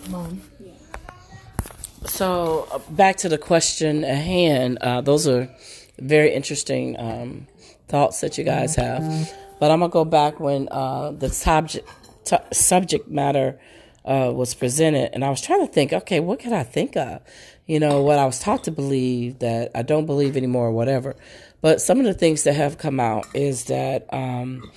mom. 0.08 0.42
So 2.06 2.68
uh, 2.70 2.78
back 2.90 3.16
to 3.18 3.28
the 3.28 3.38
question 3.38 4.04
at 4.04 4.18
hand. 4.18 4.78
Uh, 4.80 5.00
those 5.00 5.26
are 5.26 5.48
very 5.98 6.32
interesting 6.32 6.98
um, 6.98 7.46
thoughts 7.88 8.20
that 8.20 8.38
you 8.38 8.44
guys 8.44 8.76
have. 8.76 9.32
But 9.58 9.70
I'm 9.70 9.80
gonna 9.80 9.90
go 9.90 10.04
back 10.04 10.40
when 10.40 10.68
uh, 10.70 11.12
the 11.12 11.28
subject 11.28 11.88
t- 12.24 12.36
subject 12.52 13.08
matter 13.08 13.58
uh, 14.04 14.32
was 14.34 14.54
presented, 14.54 15.10
and 15.14 15.24
I 15.24 15.30
was 15.30 15.40
trying 15.40 15.66
to 15.66 15.72
think. 15.72 15.92
Okay, 15.92 16.20
what 16.20 16.38
could 16.38 16.52
I 16.52 16.62
think 16.62 16.96
of? 16.96 17.20
You 17.66 17.80
know, 17.80 18.02
what 18.02 18.18
I 18.18 18.24
was 18.24 18.38
taught 18.38 18.64
to 18.64 18.70
believe 18.70 19.40
that 19.40 19.70
I 19.74 19.82
don't 19.82 20.06
believe 20.06 20.36
anymore, 20.36 20.68
or 20.68 20.72
whatever. 20.72 21.16
But 21.60 21.80
some 21.80 21.98
of 21.98 22.06
the 22.06 22.14
things 22.14 22.44
that 22.44 22.54
have 22.54 22.78
come 22.78 23.00
out 23.00 23.26
is 23.34 23.64
that, 23.64 24.12
um, 24.14 24.70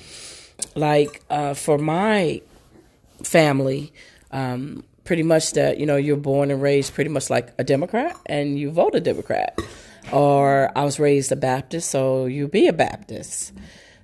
like, 0.76 1.22
uh, 1.30 1.54
for 1.54 1.78
my 1.78 2.42
family, 3.24 3.94
um, 4.32 4.84
pretty 5.04 5.24
much 5.24 5.54
that 5.54 5.78
you 5.78 5.86
know 5.86 5.96
you're 5.96 6.18
born 6.18 6.52
and 6.52 6.62
raised 6.62 6.94
pretty 6.94 7.10
much 7.10 7.30
like 7.30 7.54
a 7.58 7.64
Democrat 7.64 8.16
and 8.26 8.58
you 8.58 8.72
vote 8.72 8.96
a 8.96 9.00
Democrat, 9.00 9.58
or 10.12 10.72
I 10.76 10.84
was 10.84 11.00
raised 11.00 11.32
a 11.32 11.36
Baptist, 11.36 11.90
so 11.90 12.26
you 12.26 12.48
be 12.48 12.68
a 12.68 12.74
Baptist. 12.74 13.54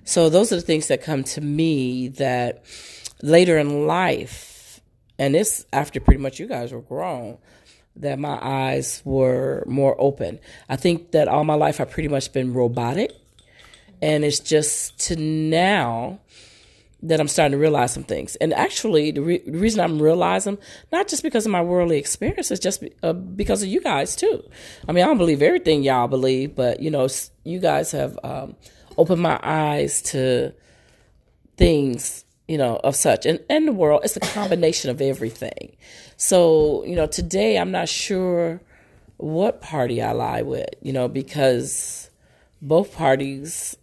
So 0.08 0.30
those 0.30 0.54
are 0.54 0.56
the 0.56 0.62
things 0.62 0.88
that 0.88 1.02
come 1.02 1.22
to 1.24 1.42
me 1.42 2.08
that 2.08 2.64
later 3.22 3.58
in 3.58 3.86
life, 3.86 4.80
and 5.18 5.36
it's 5.36 5.66
after 5.70 6.00
pretty 6.00 6.18
much 6.18 6.40
you 6.40 6.46
guys 6.46 6.72
were 6.72 6.80
grown, 6.80 7.36
that 7.96 8.18
my 8.18 8.38
eyes 8.40 9.02
were 9.04 9.64
more 9.66 9.94
open. 10.00 10.38
I 10.66 10.76
think 10.76 11.10
that 11.10 11.28
all 11.28 11.44
my 11.44 11.56
life 11.56 11.78
I've 11.78 11.90
pretty 11.90 12.08
much 12.08 12.32
been 12.32 12.54
robotic, 12.54 13.12
and 14.00 14.24
it's 14.24 14.40
just 14.40 14.98
to 15.08 15.16
now 15.16 16.20
that 17.02 17.20
I'm 17.20 17.28
starting 17.28 17.52
to 17.52 17.58
realize 17.58 17.92
some 17.92 18.02
things. 18.02 18.34
And 18.36 18.54
actually, 18.54 19.10
the, 19.10 19.20
re- 19.20 19.42
the 19.44 19.58
reason 19.58 19.80
I'm 19.80 20.00
realizing, 20.00 20.56
not 20.90 21.06
just 21.08 21.22
because 21.22 21.44
of 21.44 21.52
my 21.52 21.60
worldly 21.60 21.98
experiences, 21.98 22.58
just 22.58 22.80
be- 22.80 22.94
uh, 23.02 23.12
because 23.12 23.62
of 23.62 23.68
you 23.68 23.82
guys 23.82 24.16
too. 24.16 24.42
I 24.88 24.92
mean, 24.92 25.04
I 25.04 25.06
don't 25.06 25.18
believe 25.18 25.42
everything 25.42 25.82
y'all 25.82 26.08
believe, 26.08 26.56
but 26.56 26.80
you 26.80 26.90
know, 26.90 27.06
you 27.44 27.60
guys 27.60 27.92
have 27.92 28.18
um, 28.24 28.56
opened 28.98 29.22
my 29.22 29.38
eyes 29.42 30.02
to 30.02 30.52
things, 31.56 32.24
you 32.46 32.58
know, 32.58 32.76
of 32.82 32.96
such. 32.96 33.24
And 33.24 33.40
in 33.48 33.66
the 33.66 33.72
world, 33.72 34.02
it's 34.04 34.16
a 34.16 34.20
combination 34.20 34.90
of 34.90 35.00
everything. 35.00 35.76
So, 36.16 36.84
you 36.84 36.96
know, 36.96 37.06
today 37.06 37.58
I'm 37.58 37.70
not 37.70 37.88
sure 37.88 38.60
what 39.16 39.62
party 39.62 40.02
I 40.02 40.12
lie 40.12 40.42
with, 40.42 40.68
you 40.82 40.92
know, 40.92 41.08
because 41.08 42.10
both 42.60 42.94
parties 42.94 43.76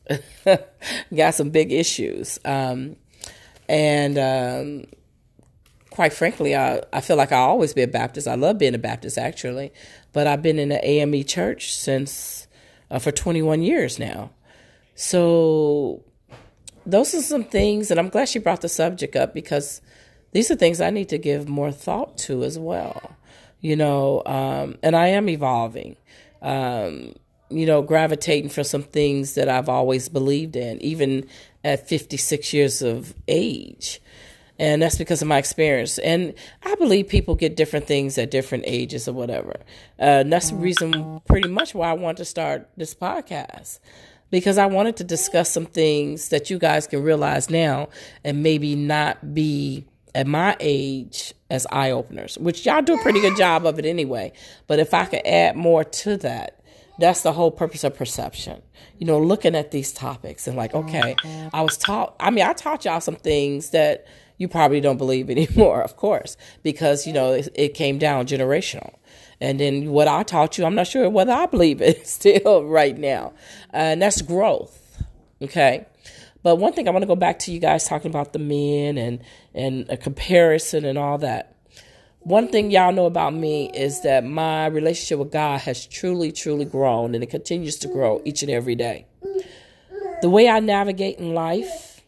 got 1.15 1.34
some 1.34 1.50
big 1.50 1.72
issues. 1.72 2.39
Um, 2.43 2.98
and 3.67 4.17
um, 4.17 4.86
quite 5.89 6.13
frankly, 6.13 6.55
I, 6.55 6.81
I 6.91 7.01
feel 7.01 7.15
like 7.15 7.31
I'll 7.31 7.50
always 7.50 7.74
be 7.74 7.81
a 7.81 7.88
Baptist. 7.88 8.27
I 8.27 8.36
love 8.36 8.57
being 8.57 8.75
a 8.75 8.79
Baptist, 8.79 9.17
actually. 9.17 9.72
But 10.13 10.27
I've 10.27 10.41
been 10.41 10.60
in 10.60 10.69
the 10.69 10.86
AME 10.86 11.24
church 11.24 11.74
since 11.74 12.48
uh, 12.91 13.00
for 13.00 13.12
21 13.12 13.62
years 13.62 13.98
now. 13.98 14.31
So 14.95 16.03
those 16.85 17.13
are 17.13 17.21
some 17.21 17.43
things, 17.43 17.91
and 17.91 17.99
I'm 17.99 18.09
glad 18.09 18.29
she 18.29 18.39
brought 18.39 18.61
the 18.61 18.69
subject 18.69 19.15
up 19.15 19.33
because 19.33 19.81
these 20.31 20.49
are 20.49 20.55
things 20.55 20.81
I 20.81 20.89
need 20.89 21.09
to 21.09 21.17
give 21.17 21.47
more 21.47 21.71
thought 21.71 22.17
to 22.19 22.43
as 22.43 22.57
well. 22.57 23.15
You 23.61 23.75
know, 23.75 24.21
um, 24.25 24.77
and 24.83 24.95
I 24.95 25.07
am 25.07 25.29
evolving. 25.29 25.97
Um, 26.41 27.13
you 27.49 27.65
know, 27.65 27.81
gravitating 27.81 28.49
for 28.49 28.63
some 28.63 28.83
things 28.83 29.35
that 29.35 29.49
I've 29.49 29.69
always 29.69 30.09
believed 30.09 30.55
in, 30.55 30.81
even 30.81 31.27
at 31.63 31.87
56 31.87 32.53
years 32.53 32.81
of 32.81 33.13
age. 33.27 34.01
And 34.57 34.81
that's 34.81 34.97
because 34.97 35.21
of 35.21 35.27
my 35.27 35.37
experience. 35.37 35.97
And 35.99 36.33
I 36.63 36.75
believe 36.75 37.07
people 37.07 37.35
get 37.35 37.55
different 37.55 37.87
things 37.87 38.17
at 38.17 38.31
different 38.31 38.63
ages 38.67 39.07
or 39.07 39.13
whatever. 39.13 39.53
Uh, 39.99 40.23
and 40.23 40.33
that's 40.33 40.51
the 40.51 40.55
reason, 40.55 41.21
pretty 41.27 41.49
much, 41.49 41.75
why 41.75 41.89
I 41.89 41.93
want 41.93 42.17
to 42.17 42.25
start 42.25 42.69
this 42.77 42.95
podcast. 42.95 43.79
Because 44.36 44.58
I 44.58 44.65
wanted 44.65 44.98
to 44.98 45.06
discuss 45.06 45.50
some 45.50 45.65
things 45.65 46.27
that 46.27 46.50
you 46.50 46.60
guys 46.60 46.88
can 46.88 47.01
realize 47.01 47.50
now 47.50 47.88
and 48.22 48.44
maybe 48.44 48.75
not 48.75 49.34
be 49.34 49.86
at 50.13 50.27
my 50.27 50.58
age 50.60 51.34
as 51.50 51.65
eye 51.72 51.92
openers, 51.92 52.38
which 52.38 52.65
y'all 52.65 52.82
do 52.82 52.96
a 52.96 53.01
pretty 53.01 53.22
good 53.22 53.38
job 53.38 53.65
of 53.65 53.80
it 53.80 53.86
anyway. 53.86 54.34
But 54.68 54.80
if 54.80 54.94
I 54.94 55.06
could 55.06 55.25
add 55.25 55.56
more 55.56 55.86
to 55.86 56.18
that, 56.18 56.60
that's 57.00 57.22
the 57.22 57.32
whole 57.32 57.50
purpose 57.50 57.86
of 57.86 57.96
perception. 57.96 58.62
You 58.98 59.08
know, 59.08 59.22
looking 59.22 59.56
at 59.56 59.72
these 59.72 59.94
topics 59.94 60.48
and 60.48 60.58
like, 60.58 60.74
okay, 60.74 61.15
I 61.54 61.62
was 61.62 61.77
taught, 61.77 62.13
I 62.20 62.30
mean, 62.30 62.44
I 62.44 62.51
taught 62.51 62.84
y'all 62.84 63.00
some 63.00 63.15
things 63.15 63.70
that 63.70 64.06
you 64.38 64.50
probably 64.50 64.82
don't 64.82 64.98
believe 64.98 65.30
anymore, 65.30 65.82
of 65.82 65.96
course, 65.96 66.36
because, 66.62 67.08
you 67.08 67.13
know, 67.13 67.32
it, 67.32 67.48
it 67.56 67.74
came 67.74 68.00
down 68.00 68.27
generational. 68.27 68.96
And 69.42 69.60
then 69.60 69.92
what 69.92 70.08
I 70.08 70.24
taught 70.24 70.58
you, 70.58 70.65
I'm 70.65 70.75
not 70.75 70.88
sure 70.88 71.10
whether 71.10 71.34
I 71.34 71.46
believe 71.46 71.82
it 71.82 72.08
still 72.08 72.65
right 72.65 72.98
now. 72.98 73.34
Uh, 73.74 73.77
and 73.77 74.01
that's 74.01 74.22
growth. 74.22 75.04
Okay. 75.42 75.86
But 76.44 76.58
one 76.58 76.74
thing 76.74 76.88
I 76.88 76.92
want 76.92 77.04
to 77.04 77.08
go 77.08 77.15
back 77.15 77.39
to 77.39 77.51
you 77.51 77.60
guys 77.60 77.88
talking 77.88 78.12
about 78.12 78.34
the 78.34 78.39
men 78.39 78.98
and, 78.98 79.22
and 79.54 79.89
a 79.89 79.98
comparison 79.98 80.86
and 80.86 80.98
all 80.98 81.18
that 81.20 81.56
one 82.25 82.48
thing 82.48 82.72
y'all 82.72 82.92
know 82.92 83.06
about 83.06 83.36
me 83.36 83.70
is 83.70 84.01
that 84.01 84.25
my 84.25 84.65
relationship 84.65 85.20
with 85.20 85.32
God 85.32 85.62
has 85.62 85.86
truly, 85.86 86.32
truly 86.32 86.65
grown 86.65 87.13
and 87.13 87.24
it 87.24 87.30
continues 87.30 87.75
to 87.77 87.88
grow 87.88 88.20
each 88.25 88.42
and 88.42 88.50
every 88.50 88.74
day. 88.74 89.06
The 90.24 90.30
way 90.30 90.50
I 90.50 90.60
navigate 90.60 91.20
in 91.20 91.36
life, 91.36 92.01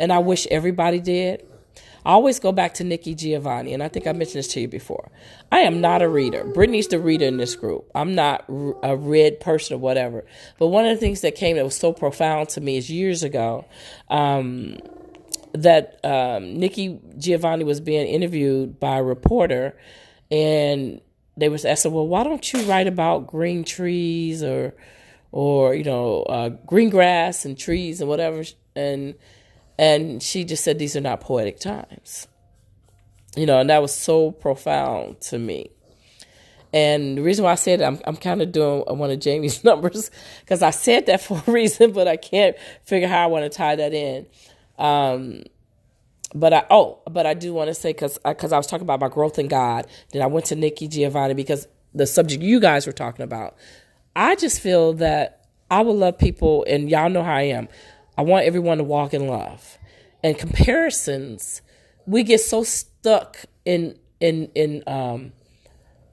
and 0.00 0.12
I 0.12 0.18
wish 0.18 0.48
everybody 0.48 0.98
did, 0.98 1.46
I 2.06 2.10
always 2.10 2.38
go 2.38 2.52
back 2.52 2.74
to 2.74 2.84
Nikki 2.84 3.16
Giovanni, 3.16 3.74
and 3.74 3.82
I 3.82 3.88
think 3.88 4.06
I 4.06 4.12
mentioned 4.12 4.38
this 4.38 4.46
to 4.52 4.60
you 4.60 4.68
before. 4.68 5.10
I 5.50 5.58
am 5.60 5.80
not 5.80 6.02
a 6.02 6.08
reader. 6.08 6.44
Brittany's 6.44 6.86
the 6.86 7.00
reader 7.00 7.24
in 7.24 7.36
this 7.36 7.56
group. 7.56 7.90
I'm 7.96 8.14
not 8.14 8.44
a 8.48 8.96
read 8.96 9.40
person 9.40 9.74
or 9.74 9.78
whatever. 9.78 10.24
But 10.56 10.68
one 10.68 10.86
of 10.86 10.94
the 10.94 11.00
things 11.00 11.22
that 11.22 11.34
came 11.34 11.56
that 11.56 11.64
was 11.64 11.74
so 11.74 11.92
profound 11.92 12.50
to 12.50 12.60
me 12.60 12.76
is 12.76 12.88
years 12.88 13.24
ago. 13.24 13.64
Um, 14.08 14.78
that 15.52 15.98
um, 16.04 16.54
Nikki 16.54 17.00
Giovanni 17.18 17.64
was 17.64 17.80
being 17.80 18.06
interviewed 18.06 18.78
by 18.78 18.98
a 18.98 19.02
reporter, 19.02 19.76
and 20.30 21.00
they 21.36 21.48
was 21.48 21.64
asking, 21.64 21.92
"Well, 21.92 22.06
why 22.06 22.22
don't 22.22 22.52
you 22.52 22.62
write 22.66 22.86
about 22.86 23.26
green 23.26 23.64
trees 23.64 24.44
or, 24.44 24.76
or 25.32 25.74
you 25.74 25.82
know, 25.82 26.22
uh, 26.22 26.50
green 26.50 26.88
grass 26.88 27.44
and 27.44 27.58
trees 27.58 28.00
and 28.00 28.08
whatever?" 28.08 28.44
And 28.76 29.16
and 29.78 30.22
she 30.22 30.44
just 30.44 30.64
said, 30.64 30.78
"These 30.78 30.96
are 30.96 31.00
not 31.00 31.20
poetic 31.20 31.58
times." 31.58 32.28
You 33.36 33.46
know, 33.46 33.60
and 33.60 33.68
that 33.68 33.82
was 33.82 33.94
so 33.94 34.30
profound 34.30 35.20
to 35.22 35.38
me. 35.38 35.70
And 36.72 37.18
the 37.18 37.22
reason 37.22 37.44
why 37.44 37.52
I 37.52 37.56
said 37.56 37.80
it, 37.80 37.84
I'm, 37.84 38.00
I'm 38.06 38.16
kind 38.16 38.42
of 38.42 38.52
doing 38.52 38.82
one 38.86 39.10
of 39.10 39.20
Jamie's 39.20 39.64
numbers 39.64 40.10
because 40.40 40.62
I 40.62 40.70
said 40.70 41.06
that 41.06 41.22
for 41.22 41.42
a 41.46 41.50
reason, 41.50 41.92
but 41.92 42.08
I 42.08 42.16
can't 42.16 42.56
figure 42.84 43.08
how 43.08 43.24
I 43.24 43.26
want 43.26 43.44
to 43.44 43.48
tie 43.48 43.76
that 43.76 43.94
in. 43.94 44.26
Um, 44.78 45.44
but 46.34 46.52
I 46.52 46.66
oh, 46.70 47.00
but 47.10 47.24
I 47.24 47.34
do 47.34 47.54
want 47.54 47.68
to 47.68 47.74
say 47.74 47.92
because 47.92 48.18
because 48.18 48.52
I, 48.52 48.56
I 48.56 48.58
was 48.58 48.66
talking 48.66 48.84
about 48.84 49.00
my 49.00 49.08
growth 49.08 49.38
in 49.38 49.48
God. 49.48 49.86
Then 50.12 50.22
I 50.22 50.26
went 50.26 50.46
to 50.46 50.56
Nikki 50.56 50.88
Giovanni 50.88 51.34
because 51.34 51.66
the 51.94 52.06
subject 52.06 52.42
you 52.42 52.60
guys 52.60 52.86
were 52.86 52.92
talking 52.92 53.22
about. 53.22 53.56
I 54.14 54.34
just 54.34 54.60
feel 54.60 54.94
that 54.94 55.46
I 55.70 55.82
would 55.82 55.96
love 55.96 56.18
people, 56.18 56.64
and 56.68 56.90
y'all 56.90 57.08
know 57.08 57.22
how 57.22 57.34
I 57.34 57.42
am. 57.42 57.68
I 58.16 58.22
want 58.22 58.46
everyone 58.46 58.78
to 58.78 58.84
walk 58.84 59.14
in 59.14 59.26
love, 59.26 59.78
and 60.22 60.38
comparisons. 60.38 61.62
We 62.06 62.22
get 62.22 62.40
so 62.40 62.62
stuck 62.62 63.38
in 63.64 63.98
in 64.20 64.50
in 64.54 64.82
um, 64.86 65.32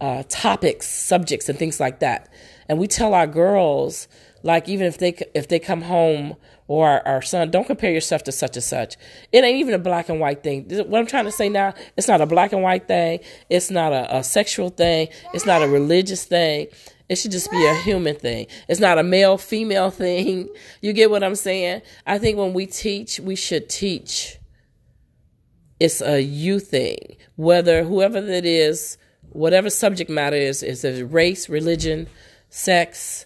uh, 0.02 0.24
topics, 0.30 0.88
subjects, 0.88 1.50
and 1.50 1.58
things 1.58 1.80
like 1.80 2.00
that, 2.00 2.30
and 2.68 2.80
we 2.80 2.88
tell 2.88 3.14
our 3.14 3.28
girls 3.28 4.08
Like 4.44 4.68
even 4.68 4.86
if 4.88 4.98
they 4.98 5.16
if 5.34 5.48
they 5.48 5.58
come 5.58 5.84
home 5.84 6.36
or 6.68 6.88
our, 6.90 7.08
our, 7.08 7.22
son, 7.22 7.50
don't 7.52 7.66
compare 7.68 7.92
yourself 7.92 8.24
to 8.24 8.32
such 8.32 8.56
and 8.56 8.64
such. 8.64 8.96
It 9.32 9.44
ain't 9.44 9.60
even 9.60 9.74
a 9.74 9.80
black 9.80 10.10
and 10.10 10.20
white 10.20 10.44
thing. 10.44 10.66
What 10.70 11.00
I'm 11.00 11.06
trying 11.06 11.26
to 11.26 11.32
say 11.32 11.50
now, 11.50 11.74
it's 11.98 12.08
not 12.08 12.22
a 12.22 12.26
black 12.26 12.54
and 12.54 12.62
white 12.62 12.88
thing. 12.88 13.20
It's 13.50 13.70
not 13.70 13.92
a, 13.94 14.18
a 14.18 14.24
sexual 14.24 14.70
thing. 14.70 15.10
It's 15.34 15.46
not 15.46 15.62
a 15.62 15.68
religious 15.68 16.26
thing. 16.26 16.68
It 17.10 17.18
should 17.18 17.32
just 17.32 17.52
be 17.52 17.66
a 17.66 17.76
human 17.76 18.16
thing. 18.16 18.48
It's 18.68 18.80
not 18.80 18.98
a 18.98 19.04
male 19.04 19.38
female 19.38 19.92
thing. 19.92 20.50
You 20.82 20.94
get 20.94 21.12
what 21.12 21.24
I'm 21.24 21.36
saying? 21.36 21.82
I 22.06 22.18
think 22.18 22.38
when 22.38 22.54
we 22.54 22.66
teach, 22.66 23.20
we 23.20 23.36
should 23.36 23.70
teach. 23.70 24.38
It's 25.80 26.02
a 26.02 26.22
you 26.22 26.60
thing. 26.60 27.18
Whether 27.36 27.84
whoever 27.84 28.22
that 28.22 28.46
is, 28.46 28.98
whatever 29.30 29.70
subject 29.70 30.10
matter 30.10 30.38
is, 30.38 30.64
is 30.64 30.84
it 30.84 31.04
race, 31.12 31.50
religion, 31.50 32.08
sex, 32.50 33.26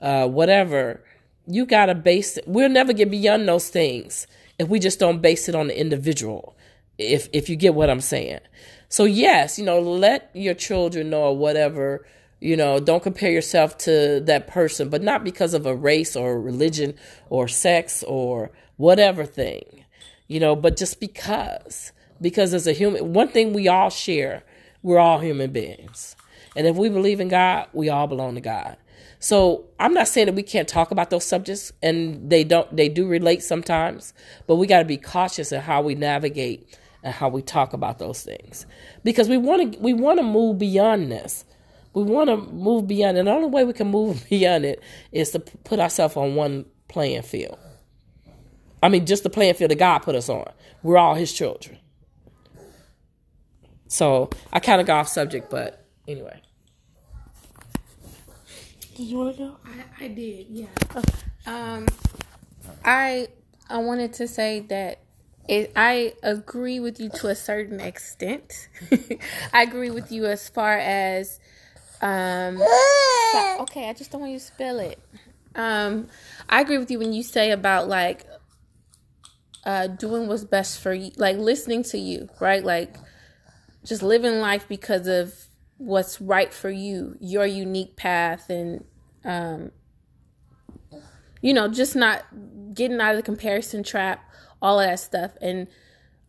uh, 0.00 0.26
whatever, 0.28 1.02
you 1.46 1.64
gotta 1.66 1.94
base 1.94 2.36
it. 2.36 2.44
We'll 2.46 2.68
never 2.68 2.92
get 2.92 3.10
beyond 3.10 3.48
those 3.48 3.68
things 3.68 4.26
if 4.58 4.68
we 4.68 4.78
just 4.78 4.98
don't 4.98 5.22
base 5.22 5.48
it 5.48 5.54
on 5.54 5.68
the 5.68 5.78
individual. 5.78 6.56
If 6.98 7.28
if 7.32 7.48
you 7.48 7.56
get 7.56 7.74
what 7.74 7.90
I'm 7.90 8.00
saying. 8.00 8.40
So 8.88 9.04
yes, 9.04 9.58
you 9.58 9.64
know, 9.64 9.80
let 9.80 10.30
your 10.34 10.54
children 10.54 11.10
know 11.10 11.22
or 11.22 11.36
whatever 11.36 12.06
you 12.44 12.58
know, 12.58 12.78
don't 12.78 13.02
compare 13.02 13.30
yourself 13.30 13.78
to 13.78 14.20
that 14.20 14.46
person, 14.46 14.90
but 14.90 15.02
not 15.02 15.24
because 15.24 15.54
of 15.54 15.64
a 15.64 15.74
race 15.74 16.14
or 16.14 16.38
religion 16.38 16.94
or 17.30 17.48
sex 17.48 18.02
or 18.02 18.50
whatever 18.76 19.24
thing, 19.24 19.86
you 20.28 20.38
know, 20.38 20.54
but 20.54 20.76
just 20.76 21.00
because. 21.00 21.90
Because 22.20 22.52
as 22.52 22.66
a 22.66 22.74
human, 22.74 23.14
one 23.14 23.28
thing 23.28 23.54
we 23.54 23.66
all 23.66 23.88
share, 23.88 24.42
we're 24.82 24.98
all 24.98 25.20
human 25.20 25.52
beings. 25.52 26.16
And 26.54 26.66
if 26.66 26.76
we 26.76 26.90
believe 26.90 27.18
in 27.18 27.28
God, 27.28 27.68
we 27.72 27.88
all 27.88 28.06
belong 28.06 28.34
to 28.34 28.42
God. 28.42 28.76
So 29.18 29.64
I'm 29.80 29.94
not 29.94 30.06
saying 30.06 30.26
that 30.26 30.34
we 30.34 30.42
can't 30.42 30.68
talk 30.68 30.90
about 30.90 31.08
those 31.08 31.24
subjects 31.24 31.72
and 31.82 32.28
they 32.28 32.44
don't 32.44 32.76
they 32.76 32.90
do 32.90 33.08
relate 33.08 33.42
sometimes, 33.42 34.12
but 34.46 34.56
we 34.56 34.66
got 34.66 34.80
to 34.80 34.84
be 34.84 34.98
cautious 34.98 35.50
in 35.50 35.62
how 35.62 35.80
we 35.80 35.94
navigate 35.94 36.78
and 37.02 37.14
how 37.14 37.30
we 37.30 37.40
talk 37.40 37.72
about 37.72 37.98
those 37.98 38.22
things. 38.22 38.66
Because 39.02 39.30
we 39.30 39.38
want 39.38 39.72
to 39.72 39.78
we 39.78 39.94
want 39.94 40.18
to 40.18 40.22
move 40.22 40.58
beyond 40.58 41.10
this 41.10 41.46
we 41.94 42.02
want 42.02 42.28
to 42.28 42.36
move 42.36 42.86
beyond 42.86 43.16
it. 43.16 43.20
and 43.20 43.28
the 43.28 43.32
only 43.32 43.48
way 43.48 43.64
we 43.64 43.72
can 43.72 43.88
move 43.88 44.26
beyond 44.30 44.64
it 44.64 44.82
is 45.12 45.30
to 45.30 45.38
put 45.38 45.80
ourselves 45.80 46.16
on 46.16 46.34
one 46.34 46.64
playing 46.88 47.22
field 47.22 47.58
i 48.82 48.88
mean 48.88 49.06
just 49.06 49.22
the 49.22 49.30
playing 49.30 49.54
field 49.54 49.70
that 49.70 49.78
god 49.78 50.00
put 50.00 50.14
us 50.14 50.28
on 50.28 50.44
we're 50.82 50.98
all 50.98 51.14
his 51.14 51.32
children 51.32 51.78
so 53.88 54.28
i 54.52 54.60
kind 54.60 54.80
of 54.80 54.86
got 54.86 55.00
off 55.00 55.08
subject 55.08 55.50
but 55.50 55.86
anyway 56.06 56.40
did 58.96 59.06
you 59.06 59.16
want 59.16 59.36
to 59.36 59.42
go 59.42 59.56
I, 59.64 60.04
I 60.04 60.08
did 60.08 60.46
yeah 60.50 60.66
okay. 60.94 61.12
um 61.46 61.86
i 62.84 63.28
i 63.70 63.78
wanted 63.78 64.12
to 64.14 64.28
say 64.28 64.60
that 64.60 65.00
it, 65.48 65.72
I 65.76 66.14
agree 66.22 66.80
with 66.80 66.98
you 66.98 67.10
to 67.16 67.28
a 67.28 67.34
certain 67.34 67.80
extent. 67.80 68.68
I 69.52 69.62
agree 69.62 69.90
with 69.90 70.10
you 70.10 70.24
as 70.24 70.48
far 70.48 70.78
as 70.78 71.38
um, 72.04 72.58
so, 72.58 73.56
okay, 73.60 73.88
I 73.88 73.94
just 73.94 74.10
don't 74.10 74.20
want 74.20 74.32
you 74.34 74.38
to 74.38 74.44
spill 74.44 74.78
it. 74.78 74.98
Um, 75.54 76.08
I 76.50 76.60
agree 76.60 76.76
with 76.76 76.90
you 76.90 76.98
when 76.98 77.14
you 77.14 77.22
say 77.22 77.50
about 77.50 77.88
like 77.88 78.26
uh, 79.64 79.86
doing 79.86 80.28
what's 80.28 80.44
best 80.44 80.80
for 80.80 80.92
you, 80.92 81.12
like 81.16 81.38
listening 81.38 81.82
to 81.84 81.98
you, 81.98 82.28
right? 82.40 82.62
Like 82.62 82.96
just 83.84 84.02
living 84.02 84.40
life 84.40 84.66
because 84.68 85.06
of 85.06 85.34
what's 85.78 86.20
right 86.20 86.52
for 86.52 86.68
you, 86.68 87.16
your 87.20 87.46
unique 87.46 87.96
path, 87.96 88.50
and 88.50 88.84
um, 89.24 89.70
you 91.40 91.54
know, 91.54 91.68
just 91.68 91.96
not 91.96 92.24
getting 92.74 93.00
out 93.00 93.12
of 93.12 93.16
the 93.16 93.22
comparison 93.22 93.82
trap, 93.82 94.30
all 94.60 94.78
of 94.78 94.86
that 94.86 95.00
stuff, 95.00 95.32
and 95.40 95.68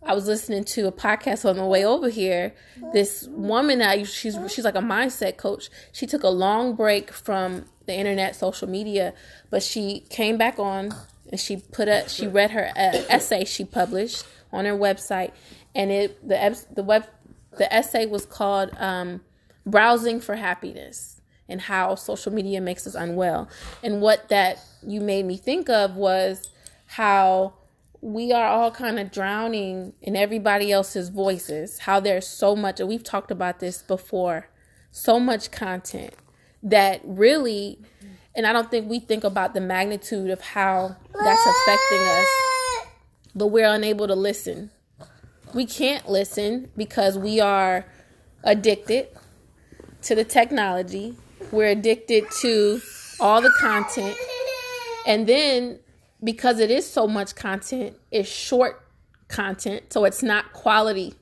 I 0.05 0.13
was 0.13 0.27
listening 0.27 0.63
to 0.65 0.88
a 0.88 0.91
podcast 0.91 1.50
on 1.50 1.57
the 1.57 1.65
way 1.65 1.83
over 1.83 2.09
here. 2.09 2.53
This 2.93 3.27
woman 3.31 3.79
that 3.79 4.05
she's 4.07 4.38
she's 4.50 4.63
like 4.63 4.75
a 4.75 4.79
mindset 4.79 5.38
coach. 5.38 5.69
She 5.91 6.05
took 6.05 6.24
a 6.24 6.29
long 6.29 6.75
break 6.75 7.12
from 7.12 7.65
the 7.88 7.93
internet, 7.93 8.35
social 8.35 8.69
media, 8.69 9.13
but 9.50 9.63
she 9.63 10.01
came 10.09 10.38
back 10.38 10.60
on 10.60 10.93
and 11.32 11.39
she 11.39 11.58
put 11.58 11.88
a 11.88 12.08
she 12.08 12.27
read 12.27 12.51
her 12.51 12.71
uh, 12.75 13.03
essay 13.10 13.45
she 13.45 13.65
published 13.65 14.25
on 14.51 14.65
her 14.65 14.73
website, 14.77 15.32
and 15.73 15.91
it 15.91 16.27
the 16.27 16.63
the 16.73 16.84
web 16.84 17.08
the 17.58 17.73
essay 17.73 18.06
was 18.06 18.27
called 18.27 18.69
um, 18.77 19.21
"Browsing 19.65 20.19
for 20.21 20.36
Happiness." 20.36 21.13
and 21.47 21.62
how 21.62 21.93
social 21.93 22.34
media 22.34 22.60
makes 22.60 22.88
us 22.88 22.95
unwell. 22.95 23.47
And 23.84 24.01
what 24.01 24.30
that 24.30 24.60
you 24.82 24.99
made 24.99 25.25
me 25.25 25.38
think 25.38 25.69
of 25.69 25.95
was 25.95 26.49
how 26.88 27.53
we 28.06 28.32
are 28.32 28.46
all 28.46 28.70
kind 28.70 29.00
of 29.00 29.12
drowning 29.12 29.91
in 30.00 30.15
everybody 30.15 30.72
else's 30.72 31.10
voices. 31.10 31.80
How 31.80 32.00
there's 32.00 32.28
so 32.28 32.56
much, 32.56 32.80
and 32.80 32.88
we've 32.88 33.04
talked 33.04 33.32
about 33.32 33.60
this 33.60 33.82
before, 33.82 34.48
so 34.91 35.20
much 35.20 35.50
content 35.50 36.13
that 36.62 37.02
really, 37.04 37.80
and 38.36 38.46
I 38.46 38.54
don't 38.54 38.70
think 38.70 38.88
we 38.88 39.00
think 39.00 39.24
about 39.24 39.56
the 39.56 39.60
magnitude 39.60 40.30
of 40.30 40.39
how 40.39 40.96
that's 41.15 41.48
affecting 41.48 42.02
us, 42.02 42.28
but 43.34 43.48
we're 43.48 43.68
unable 43.68 44.06
to 44.06 44.13
listen. 44.13 44.70
We 45.56 45.65
can't 45.65 46.08
listen 46.08 46.70
because 46.78 47.18
we 47.18 47.39
are 47.39 47.88
addicted 48.44 49.08
to 50.04 50.13
the 50.13 50.24
technology, 50.24 51.15
we're 51.52 51.70
addicted 51.70 52.26
to 52.41 52.82
all 53.20 53.41
the 53.41 53.52
content. 53.60 54.15
And 55.08 55.26
then 55.26 55.80
because 56.23 56.60
it 56.60 56.71
is 56.71 56.89
so 56.89 57.08
much 57.08 57.36
content, 57.36 57.97
it's 58.12 58.30
short 58.30 58.88
content, 59.28 59.91
so 59.91 60.06
it's 60.06 60.23
not 60.23 60.54
quality. 60.54 61.13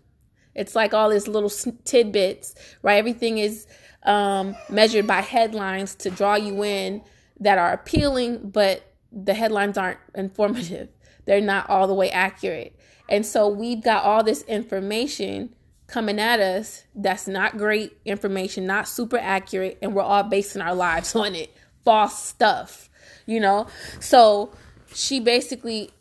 It's 0.56 0.76
like 0.76 0.94
all 0.94 1.10
these 1.10 1.28
little 1.28 1.50
tidbits, 1.84 2.56
right? 2.82 2.98
Everything 2.98 3.40
is 3.40 3.66
um, 4.04 4.56
measured 4.70 5.08
by 5.08 5.22
headlines 5.22 5.96
to 5.96 6.10
draw 6.10 6.36
you 6.36 6.64
in 6.64 7.02
that 7.40 7.58
are 7.58 7.74
appealing, 7.74 8.50
but 8.50 8.94
the 9.12 9.34
headlines 9.34 9.78
aren't 9.78 10.00
informative. 10.16 10.90
They're 11.26 11.42
not 11.42 11.70
all 11.70 11.88
the 11.88 11.94
way 11.94 12.12
accurate. 12.12 12.78
And 13.10 13.26
so 13.26 13.48
we've 13.48 13.82
got 13.82 14.04
all 14.04 14.24
this 14.24 14.44
information 14.44 15.56
coming 15.88 16.20
at 16.20 16.40
us 16.40 16.84
that's 16.96 17.28
not 17.28 17.58
great 17.58 17.98
information, 18.06 18.66
not 18.66 18.88
super 18.88 19.18
accurate, 19.18 19.78
and 19.82 19.94
we're 19.94 20.02
all 20.02 20.24
basing 20.24 20.62
our 20.62 20.76
lives 20.76 21.16
on 21.16 21.36
it. 21.36 21.56
False 21.86 22.24
stuff, 22.24 22.90
you 23.26 23.40
know? 23.40 23.68
So 24.00 24.54
she 24.94 25.20
basically 25.20 25.92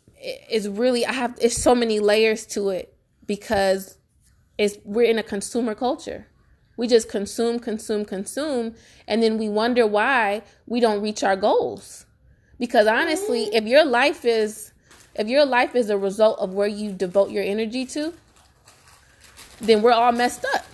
is 0.49 0.69
really 0.69 1.05
I 1.05 1.13
have 1.13 1.37
it's 1.41 1.61
so 1.61 1.75
many 1.75 1.99
layers 1.99 2.45
to 2.47 2.69
it 2.69 2.95
because 3.25 3.97
it's 4.57 4.77
we're 4.83 5.09
in 5.09 5.19
a 5.19 5.23
consumer 5.23 5.75
culture. 5.75 6.27
We 6.75 6.87
just 6.87 7.07
consume, 7.07 7.59
consume, 7.59 8.03
consume, 8.03 8.73
and 9.07 9.21
then 9.21 9.37
we 9.37 9.47
wonder 9.47 9.85
why 9.85 10.41
we 10.65 10.79
don't 10.79 11.01
reach 11.01 11.23
our 11.23 11.35
goals. 11.35 12.05
Because 12.57 12.87
honestly, 12.87 13.45
mm-hmm. 13.45 13.55
if 13.55 13.65
your 13.65 13.85
life 13.85 14.25
is 14.25 14.71
if 15.15 15.27
your 15.27 15.45
life 15.45 15.75
is 15.75 15.89
a 15.89 15.97
result 15.97 16.39
of 16.39 16.53
where 16.53 16.67
you 16.67 16.91
devote 16.91 17.29
your 17.29 17.43
energy 17.43 17.85
to, 17.87 18.13
then 19.61 19.81
we're 19.81 19.91
all 19.91 20.11
messed 20.11 20.45
up. 20.55 20.65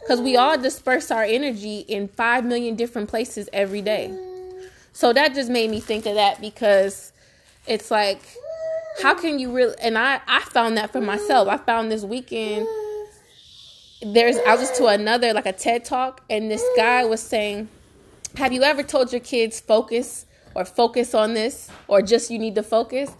Because 0.00 0.20
we 0.20 0.36
all 0.36 0.54
mm-hmm. 0.54 0.62
disperse 0.62 1.10
our 1.10 1.24
energy 1.24 1.80
in 1.80 2.08
5 2.08 2.44
million 2.44 2.76
different 2.76 3.08
places 3.08 3.48
every 3.52 3.82
day. 3.82 4.10
Mm-hmm. 4.12 4.66
So 4.92 5.12
that 5.12 5.34
just 5.34 5.50
made 5.50 5.70
me 5.70 5.80
think 5.80 6.06
of 6.06 6.14
that 6.14 6.40
because 6.40 7.12
it's 7.66 7.90
like 7.90 8.20
how 9.02 9.14
can 9.14 9.38
you 9.38 9.52
really 9.52 9.74
and 9.80 9.96
i 9.96 10.20
i 10.26 10.40
found 10.40 10.76
that 10.76 10.90
for 10.92 11.00
myself. 11.00 11.48
I 11.48 11.56
found 11.56 11.90
this 11.90 12.04
weekend 12.04 12.66
there's 14.02 14.36
i 14.46 14.54
was 14.54 14.70
to 14.78 14.86
another 14.86 15.32
like 15.32 15.46
a 15.46 15.52
ted 15.52 15.84
talk 15.84 16.22
and 16.30 16.50
this 16.50 16.64
guy 16.76 17.04
was 17.04 17.20
saying 17.20 17.68
have 18.36 18.52
you 18.52 18.62
ever 18.62 18.82
told 18.82 19.12
your 19.12 19.20
kids 19.20 19.60
focus 19.60 20.26
or 20.54 20.64
focus 20.64 21.14
on 21.14 21.34
this 21.34 21.70
or 21.88 22.02
just 22.02 22.30
you 22.30 22.38
need 22.38 22.54
to 22.54 22.62
focus? 22.62 23.10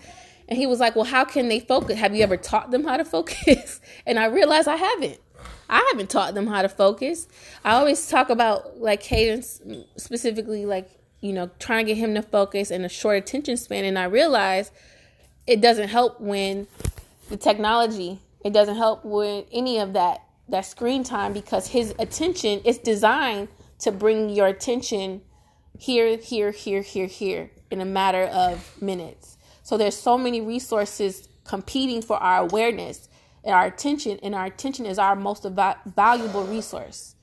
And 0.48 0.58
he 0.58 0.66
was 0.66 0.80
like 0.80 0.96
well 0.96 1.04
how 1.04 1.24
can 1.24 1.48
they 1.48 1.60
focus? 1.60 1.98
Have 1.98 2.14
you 2.14 2.22
ever 2.22 2.36
taught 2.36 2.70
them 2.70 2.84
how 2.84 2.96
to 2.96 3.04
focus? 3.04 3.80
And 4.06 4.18
i 4.18 4.26
realized 4.26 4.68
i 4.68 4.76
haven't. 4.76 5.18
I 5.68 5.88
haven't 5.92 6.10
taught 6.10 6.34
them 6.34 6.48
how 6.48 6.62
to 6.62 6.68
focus. 6.68 7.28
I 7.64 7.72
always 7.74 8.08
talk 8.08 8.28
about 8.28 8.80
like 8.80 9.00
cadence 9.00 9.60
specifically 9.96 10.66
like 10.66 10.90
you 11.20 11.32
know, 11.32 11.50
trying 11.58 11.86
to 11.86 11.94
get 11.94 11.98
him 11.98 12.14
to 12.14 12.22
focus 12.22 12.70
and 12.70 12.84
a 12.84 12.88
short 12.88 13.18
attention 13.18 13.56
span. 13.56 13.84
And 13.84 13.98
I 13.98 14.04
realized 14.04 14.72
it 15.46 15.60
doesn't 15.60 15.88
help 15.88 16.20
when 16.20 16.66
the 17.28 17.36
technology, 17.36 18.20
it 18.44 18.52
doesn't 18.52 18.76
help 18.76 19.04
with 19.04 19.46
any 19.52 19.78
of 19.78 19.92
that 19.94 20.22
that 20.48 20.66
screen 20.66 21.04
time 21.04 21.32
because 21.32 21.68
his 21.68 21.94
attention 21.98 22.60
is 22.64 22.78
designed 22.78 23.48
to 23.78 23.92
bring 23.92 24.28
your 24.28 24.48
attention 24.48 25.22
here, 25.78 26.16
here, 26.16 26.50
here, 26.50 26.82
here, 26.82 27.06
here 27.06 27.50
in 27.70 27.80
a 27.80 27.84
matter 27.84 28.24
of 28.24 28.70
minutes. 28.82 29.38
So 29.62 29.78
there's 29.78 29.96
so 29.96 30.18
many 30.18 30.40
resources 30.40 31.28
competing 31.44 32.02
for 32.02 32.16
our 32.16 32.42
awareness 32.42 33.08
and 33.44 33.54
our 33.54 33.66
attention, 33.66 34.18
and 34.22 34.34
our 34.34 34.46
attention 34.46 34.84
is 34.84 34.98
our 34.98 35.16
most 35.16 35.44
valuable 35.44 36.44
resource. 36.44 37.14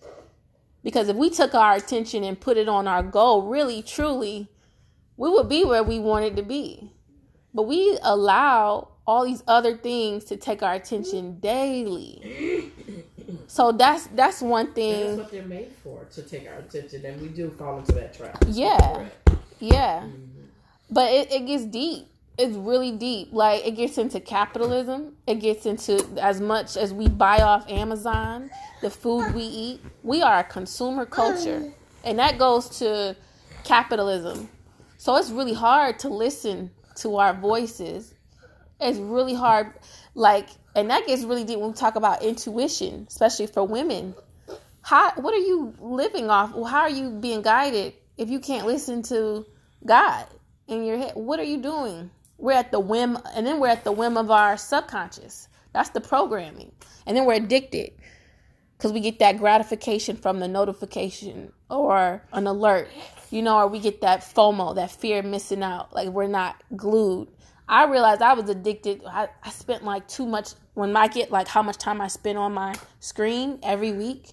Because 0.88 1.10
if 1.10 1.18
we 1.18 1.30
took 1.30 1.54
our 1.54 1.76
attention 1.76 2.24
and 2.24 2.40
put 2.40 2.56
it 2.56 2.70
on 2.70 2.88
our 2.88 3.04
goal, 3.04 3.42
really, 3.42 3.82
truly, 3.82 4.48
we 5.18 5.30
would 5.30 5.50
be 5.50 5.66
where 5.66 5.84
we 5.84 6.00
wanted 6.00 6.38
to 6.38 6.44
be. 6.44 6.94
But 7.54 7.64
we 7.64 8.00
allow 8.02 8.92
all 9.06 9.26
these 9.26 9.44
other 9.50 9.76
things 9.76 10.24
to 10.24 10.38
take 10.38 10.64
our 10.64 10.76
attention 10.76 11.42
daily. 11.42 12.72
So 13.48 13.74
that's 13.74 14.08
that's 14.16 14.42
one 14.42 14.72
thing. 14.72 15.08
That's 15.08 15.18
what 15.18 15.32
they're 15.32 15.44
made 15.44 15.74
for 15.84 16.06
to 16.06 16.22
take 16.22 16.48
our 16.48 16.60
attention, 16.60 17.06
and 17.06 17.22
we 17.22 17.28
do 17.28 17.50
fall 17.50 17.80
into 17.80 17.92
that 17.92 18.14
trap. 18.14 18.42
Yeah, 18.48 19.10
yeah. 19.60 20.04
Mm-hmm. 20.04 20.42
But 20.90 21.12
it, 21.12 21.34
it 21.34 21.48
gets 21.48 21.66
deep. 21.66 22.08
It's 22.38 22.56
really 22.56 22.92
deep. 22.92 23.30
Like 23.32 23.66
it 23.66 23.72
gets 23.72 23.98
into 23.98 24.20
capitalism. 24.20 25.18
It 25.26 25.36
gets 25.36 25.66
into 25.66 26.06
as 26.22 26.40
much 26.40 26.78
as 26.78 26.94
we 26.94 27.08
buy 27.08 27.42
off 27.42 27.68
Amazon, 27.70 28.52
the 28.82 28.92
food 28.92 29.34
we 29.34 29.42
eat. 29.42 29.82
We 30.04 30.22
are 30.22 30.40
a 30.40 30.44
consumer 30.44 31.06
culture, 31.06 31.74
and 32.04 32.20
that 32.20 32.38
goes 32.38 32.70
to 32.80 33.16
capitalism. 33.64 34.50
So 34.98 35.16
it's 35.16 35.32
really 35.32 35.54
hard 35.54 36.00
to 36.00 36.10
listen 36.10 36.72
to 36.98 37.18
our 37.18 37.34
voices. 37.34 38.14
It's 38.80 39.00
really 39.00 39.34
hard, 39.34 39.74
like, 40.14 40.50
and 40.76 40.92
that 40.92 41.08
gets 41.08 41.24
really 41.24 41.44
deep 41.44 41.58
when 41.58 41.70
we 41.70 41.76
talk 41.76 41.96
about 41.96 42.22
intuition, 42.22 43.08
especially 43.10 43.48
for 43.48 43.64
women. 43.64 44.14
How 44.84 45.12
what 45.14 45.34
are 45.34 45.38
you 45.38 45.74
living 45.80 46.30
off? 46.30 46.52
How 46.52 46.82
are 46.82 46.90
you 46.90 47.10
being 47.10 47.42
guided 47.42 47.94
if 48.18 48.30
you 48.30 48.40
can't 48.40 48.68
listen 48.68 49.02
to 49.04 49.46
God 49.86 50.28
in 50.68 50.84
your 50.84 50.98
head? 50.98 51.14
What 51.16 51.40
are 51.40 51.44
you 51.44 51.58
doing? 51.58 52.12
We're 52.38 52.54
at 52.54 52.72
the 52.72 52.80
whim, 52.80 53.18
and 53.36 53.46
then 53.46 53.60
we're 53.60 53.68
at 53.68 53.84
the 53.84 53.92
whim 53.92 54.18
of 54.18 54.30
our 54.32 54.58
subconscious. 54.58 55.48
That's 55.74 55.90
the 55.90 56.02
programming, 56.02 56.72
and 57.06 57.16
then 57.16 57.26
we're 57.26 57.34
addicted 57.34 57.94
because 58.78 58.94
we 58.94 59.00
get 59.00 59.20
that 59.20 59.38
gratification 59.38 60.16
from 60.16 60.40
the 60.40 60.48
notification 60.48 61.52
or 61.70 62.22
an 62.32 62.48
alert, 62.48 62.90
you 63.32 63.42
know, 63.42 63.58
or 63.58 63.68
we 63.68 63.80
get 63.80 64.02
that 64.02 64.22
FOMO, 64.22 64.76
that 64.76 64.92
fear 64.92 65.20
of 65.20 65.26
missing 65.26 65.64
out, 65.64 65.94
like 65.94 66.10
we're 66.10 66.28
not 66.28 66.64
glued. 66.76 67.28
I 67.68 67.86
realized 67.86 68.22
I 68.22 68.34
was 68.34 68.50
addicted. 68.50 69.02
I, 69.06 69.28
I 69.44 69.50
spent 69.50 69.84
like 69.84 70.08
too 70.08 70.26
much 70.26 70.52
when 70.74 70.96
I 70.96 71.08
get 71.08 71.32
like 71.32 71.48
how 71.48 71.62
much 71.62 71.78
time 71.78 72.00
I 72.00 72.08
spend 72.08 72.38
on 72.38 72.54
my 72.54 72.76
screen 73.00 73.60
every 73.64 73.92
week. 73.92 74.30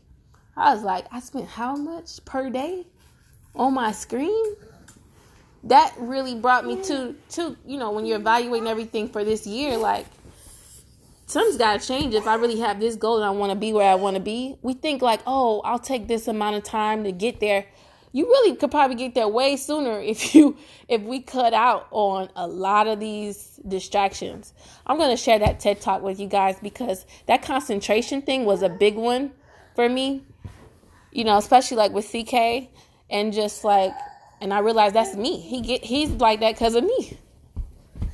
I 0.56 0.72
was 0.72 0.84
like, 0.84 1.06
I 1.10 1.20
spent 1.20 1.48
how 1.48 1.74
much 1.74 2.24
per 2.24 2.48
day 2.48 2.86
on 3.56 3.74
my 3.74 3.92
screen? 3.92 4.54
That 5.64 5.94
really 5.98 6.34
brought 6.34 6.66
me 6.66 6.82
to 6.84 7.14
to 7.30 7.56
you 7.66 7.78
know 7.78 7.90
when 7.92 8.06
you're 8.06 8.18
evaluating 8.18 8.68
everything 8.68 9.08
for 9.08 9.24
this 9.24 9.46
year, 9.46 9.76
like 9.76 10.06
something's 11.26 11.56
got 11.56 11.80
to 11.80 11.86
change 11.86 12.14
if 12.14 12.26
I 12.26 12.34
really 12.34 12.60
have 12.60 12.80
this 12.80 12.96
goal 12.96 13.16
and 13.16 13.24
I 13.24 13.30
want 13.30 13.50
to 13.50 13.56
be 13.56 13.72
where 13.72 13.90
I 13.90 13.94
want 13.94 14.16
to 14.16 14.22
be. 14.22 14.56
We 14.62 14.74
think 14.74 15.02
like, 15.02 15.20
oh, 15.26 15.60
I'll 15.64 15.78
take 15.78 16.06
this 16.08 16.28
amount 16.28 16.56
of 16.56 16.64
time 16.64 17.04
to 17.04 17.12
get 17.12 17.40
there. 17.40 17.66
You 18.12 18.26
really 18.26 18.54
could 18.56 18.70
probably 18.70 18.94
get 18.94 19.14
there 19.14 19.26
way 19.26 19.56
sooner 19.56 20.00
if 20.00 20.34
you 20.34 20.56
if 20.88 21.02
we 21.02 21.20
cut 21.20 21.54
out 21.54 21.88
on 21.90 22.28
a 22.36 22.46
lot 22.46 22.86
of 22.86 23.00
these 23.00 23.60
distractions. 23.66 24.52
I'm 24.86 24.98
going 24.98 25.10
to 25.10 25.20
share 25.20 25.38
that 25.38 25.60
TED 25.60 25.80
talk 25.80 26.02
with 26.02 26.20
you 26.20 26.28
guys 26.28 26.56
because 26.62 27.04
that 27.26 27.42
concentration 27.42 28.22
thing 28.22 28.44
was 28.44 28.62
a 28.62 28.68
big 28.68 28.96
one 28.96 29.32
for 29.74 29.88
me. 29.88 30.22
You 31.10 31.24
know, 31.24 31.38
especially 31.38 31.76
like 31.76 31.92
with 31.92 32.10
CK 32.10 32.68
and 33.10 33.32
just 33.32 33.64
like 33.64 33.92
and 34.40 34.52
I 34.52 34.58
realized 34.60 34.94
that's 34.94 35.14
me. 35.16 35.40
He 35.40 35.60
get 35.60 35.84
he's 35.84 36.10
like 36.10 36.40
that 36.40 36.56
cuz 36.56 36.74
of 36.74 36.84
me. 36.84 37.18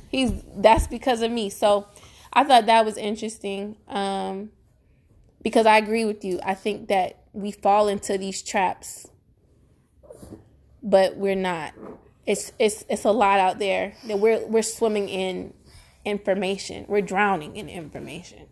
He's 0.09 0.33
that's 0.55 0.87
because 0.87 1.21
of 1.21 1.31
me. 1.31 1.49
So 1.49 1.87
I 2.33 2.43
thought 2.43 2.65
that 2.65 2.85
was 2.85 2.97
interesting 2.97 3.75
um, 3.87 4.51
because 5.41 5.65
I 5.65 5.77
agree 5.77 6.05
with 6.05 6.23
you. 6.23 6.39
I 6.43 6.53
think 6.53 6.87
that 6.87 7.17
we 7.33 7.51
fall 7.51 7.87
into 7.87 8.17
these 8.17 8.41
traps, 8.41 9.07
but 10.81 11.17
we're 11.17 11.35
not. 11.35 11.73
It's 12.25 12.51
it's 12.59 12.85
it's 12.89 13.05
a 13.05 13.11
lot 13.11 13.39
out 13.39 13.59
there 13.59 13.93
that 14.07 14.19
we're 14.19 14.45
we're 14.47 14.63
swimming 14.63 15.09
in 15.09 15.53
information. 16.05 16.85
We're 16.87 17.01
drowning 17.01 17.55
in 17.55 17.67
information, 17.67 18.47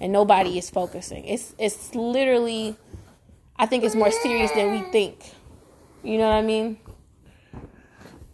and 0.00 0.12
nobody 0.12 0.58
is 0.58 0.70
focusing. 0.70 1.24
It's 1.24 1.54
it's 1.58 1.94
literally. 1.94 2.76
I 3.56 3.66
think 3.66 3.84
it's 3.84 3.94
more 3.94 4.10
serious 4.10 4.50
than 4.50 4.72
we 4.72 4.80
think. 4.90 5.32
You 6.02 6.18
know 6.18 6.28
what 6.28 6.34
I 6.34 6.42
mean? 6.42 6.78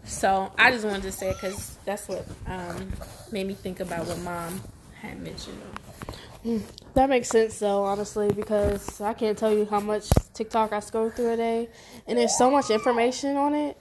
So 0.05 0.53
I 0.59 0.71
just 0.71 0.85
wanted 0.85 1.03
to 1.03 1.13
say 1.13 1.33
because 1.33 1.79
that's 1.85 2.09
what 2.09 2.27
um, 2.47 2.93
made 3.31 3.47
me 3.47 3.55
think 3.55 3.81
about 3.81 4.07
what 4.07 4.19
mom 4.19 4.61
had 5.01 5.21
mentioned. 5.21 5.61
That 6.95 7.09
makes 7.11 7.29
sense 7.29 7.59
though, 7.59 7.85
honestly, 7.85 8.33
because 8.33 9.01
I 9.01 9.13
can't 9.13 9.37
tell 9.37 9.53
you 9.53 9.67
how 9.67 9.81
much 9.81 10.09
TikTok 10.33 10.73
I 10.73 10.81
scroll 10.81 11.11
through 11.11 11.33
a 11.35 11.37
day, 11.37 11.69
and 12.07 12.19
there's 12.19 12.37
so 12.37 12.51
much 12.51 12.71
information 12.71 13.37
on 13.37 13.55
it. 13.55 13.77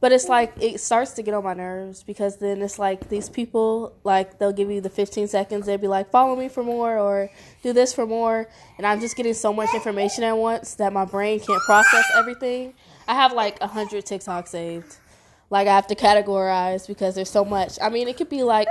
But 0.00 0.12
it's 0.12 0.28
like 0.28 0.52
it 0.60 0.80
starts 0.80 1.12
to 1.12 1.22
get 1.22 1.34
on 1.34 1.44
my 1.44 1.54
nerves 1.54 2.02
because 2.02 2.36
then 2.36 2.60
it's 2.62 2.78
like 2.78 3.08
these 3.08 3.28
people 3.28 3.94
like 4.04 4.38
they'll 4.38 4.52
give 4.52 4.70
you 4.70 4.80
the 4.80 4.90
15 4.90 5.28
seconds. 5.28 5.66
They'll 5.66 5.78
be 5.78 5.88
like, 5.88 6.10
"Follow 6.10 6.36
me 6.36 6.48
for 6.48 6.62
more" 6.62 6.98
or 6.98 7.30
"Do 7.62 7.72
this 7.72 7.94
for 7.94 8.06
more," 8.06 8.48
and 8.76 8.86
I'm 8.86 9.00
just 9.00 9.16
getting 9.16 9.34
so 9.34 9.52
much 9.52 9.72
information 9.74 10.22
at 10.24 10.36
once 10.36 10.74
that 10.74 10.92
my 10.92 11.04
brain 11.04 11.40
can't 11.40 11.62
process 11.62 12.04
everything. 12.16 12.74
I 13.08 13.14
have 13.14 13.32
like 13.32 13.60
a 13.60 13.66
hundred 13.66 14.04
TikToks 14.04 14.48
saved. 14.48 14.96
Like 15.50 15.68
I 15.68 15.74
have 15.74 15.86
to 15.88 15.94
categorize 15.94 16.86
because 16.86 17.14
there's 17.14 17.30
so 17.30 17.44
much. 17.44 17.78
I 17.80 17.88
mean, 17.88 18.08
it 18.08 18.16
could 18.16 18.28
be 18.28 18.42
like 18.42 18.68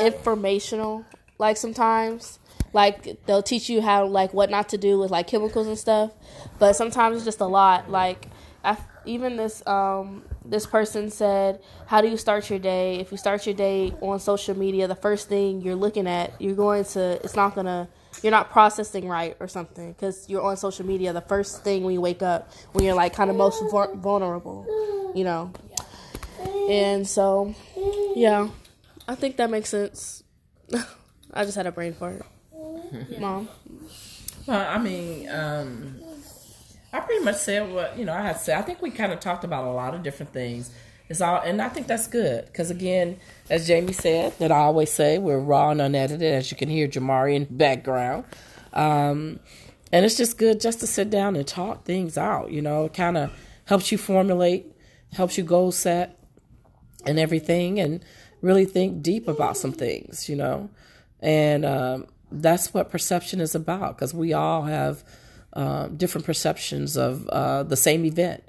informational 0.00 1.04
like 1.38 1.56
sometimes. 1.56 2.38
Like 2.72 3.26
they'll 3.26 3.42
teach 3.42 3.68
you 3.68 3.82
how 3.82 4.06
like 4.06 4.32
what 4.32 4.50
not 4.50 4.68
to 4.70 4.78
do 4.78 4.98
with 4.98 5.10
like 5.10 5.26
chemicals 5.26 5.66
and 5.66 5.78
stuff. 5.78 6.12
But 6.58 6.74
sometimes 6.74 7.16
it's 7.16 7.24
just 7.24 7.40
a 7.40 7.46
lot. 7.46 7.90
Like 7.90 8.28
I, 8.62 8.76
even 9.04 9.36
this 9.36 9.66
um 9.66 10.22
this 10.44 10.66
person 10.66 11.10
said 11.10 11.60
how 11.86 12.00
do 12.00 12.08
you 12.08 12.16
start 12.16 12.48
your 12.48 12.58
day? 12.58 13.00
If 13.00 13.10
you 13.10 13.18
start 13.18 13.44
your 13.46 13.54
day 13.54 13.92
on 14.00 14.20
social 14.20 14.56
media 14.56 14.86
the 14.86 14.94
first 14.94 15.28
thing 15.28 15.62
you're 15.62 15.74
looking 15.74 16.06
at 16.06 16.40
you're 16.40 16.54
going 16.54 16.84
to 16.84 17.20
it's 17.24 17.34
not 17.34 17.54
gonna 17.54 17.88
you're 18.22 18.30
not 18.30 18.50
processing 18.50 19.08
right 19.08 19.36
or 19.40 19.48
something 19.48 19.92
because 19.92 20.28
you're 20.28 20.42
on 20.42 20.56
social 20.56 20.84
media 20.84 21.12
the 21.12 21.20
first 21.20 21.64
thing 21.64 21.82
when 21.82 21.94
you 21.94 22.00
wake 22.00 22.22
up 22.22 22.52
when 22.72 22.84
you're 22.84 22.94
like 22.94 23.14
kind 23.14 23.30
of 23.30 23.36
most 23.36 23.62
vulnerable 23.70 24.66
you 25.14 25.24
know 25.24 25.52
and 26.70 27.06
so 27.06 27.54
yeah 28.14 28.48
I 29.10 29.16
think 29.16 29.38
that 29.38 29.50
makes 29.50 29.70
sense. 29.70 30.22
I 31.34 31.44
just 31.44 31.56
had 31.56 31.66
a 31.66 31.72
brain 31.72 31.94
fart. 31.94 32.24
Mom. 33.18 33.48
Well, 34.46 34.68
I 34.68 34.78
mean, 34.78 35.28
um, 35.28 36.00
I 36.92 37.00
pretty 37.00 37.24
much 37.24 37.38
said 37.38 37.72
what 37.72 37.98
you 37.98 38.04
know 38.04 38.12
I 38.12 38.20
had 38.22 38.34
to 38.34 38.38
say. 38.38 38.54
I 38.54 38.62
think 38.62 38.80
we 38.80 38.92
kind 38.92 39.12
of 39.12 39.18
talked 39.18 39.42
about 39.42 39.64
a 39.64 39.70
lot 39.72 39.96
of 39.96 40.04
different 40.04 40.32
things. 40.32 40.70
It's 41.08 41.20
all, 41.20 41.40
and 41.40 41.60
I 41.60 41.68
think 41.68 41.88
that's 41.88 42.06
good 42.06 42.46
because 42.46 42.70
again, 42.70 43.18
as 43.48 43.66
Jamie 43.66 43.92
said, 43.92 44.38
that 44.38 44.52
I 44.52 44.58
always 44.58 44.92
say 44.92 45.18
we're 45.18 45.40
raw 45.40 45.70
and 45.70 45.80
unedited, 45.80 46.22
as 46.22 46.52
you 46.52 46.56
can 46.56 46.68
hear 46.68 46.86
Jamari 46.86 47.34
in 47.34 47.46
the 47.46 47.52
background. 47.52 48.24
Um, 48.72 49.40
and 49.90 50.06
it's 50.06 50.16
just 50.16 50.38
good 50.38 50.60
just 50.60 50.78
to 50.80 50.86
sit 50.86 51.10
down 51.10 51.34
and 51.34 51.44
talk 51.44 51.84
things 51.84 52.16
out. 52.16 52.52
You 52.52 52.62
know, 52.62 52.84
it 52.84 52.94
kind 52.94 53.18
of 53.18 53.32
helps 53.64 53.90
you 53.90 53.98
formulate, 53.98 54.72
helps 55.12 55.36
you 55.36 55.42
goal 55.42 55.72
set, 55.72 56.19
and 57.06 57.18
everything, 57.18 57.80
and 57.80 58.04
really 58.42 58.64
think 58.64 59.02
deep 59.02 59.28
about 59.28 59.56
some 59.56 59.72
things, 59.72 60.28
you 60.28 60.36
know. 60.36 60.70
And 61.20 61.64
um, 61.64 62.06
that's 62.30 62.72
what 62.72 62.90
perception 62.90 63.40
is 63.40 63.54
about 63.54 63.96
because 63.96 64.14
we 64.14 64.32
all 64.32 64.62
have 64.62 65.04
uh, 65.52 65.88
different 65.88 66.26
perceptions 66.26 66.96
of 66.96 67.28
uh, 67.28 67.62
the 67.62 67.76
same 67.76 68.04
event. 68.04 68.44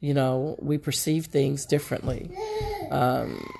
You 0.00 0.14
know, 0.14 0.56
we 0.60 0.78
perceive 0.78 1.26
things 1.26 1.66
differently. 1.66 2.30
Um, 2.90 3.52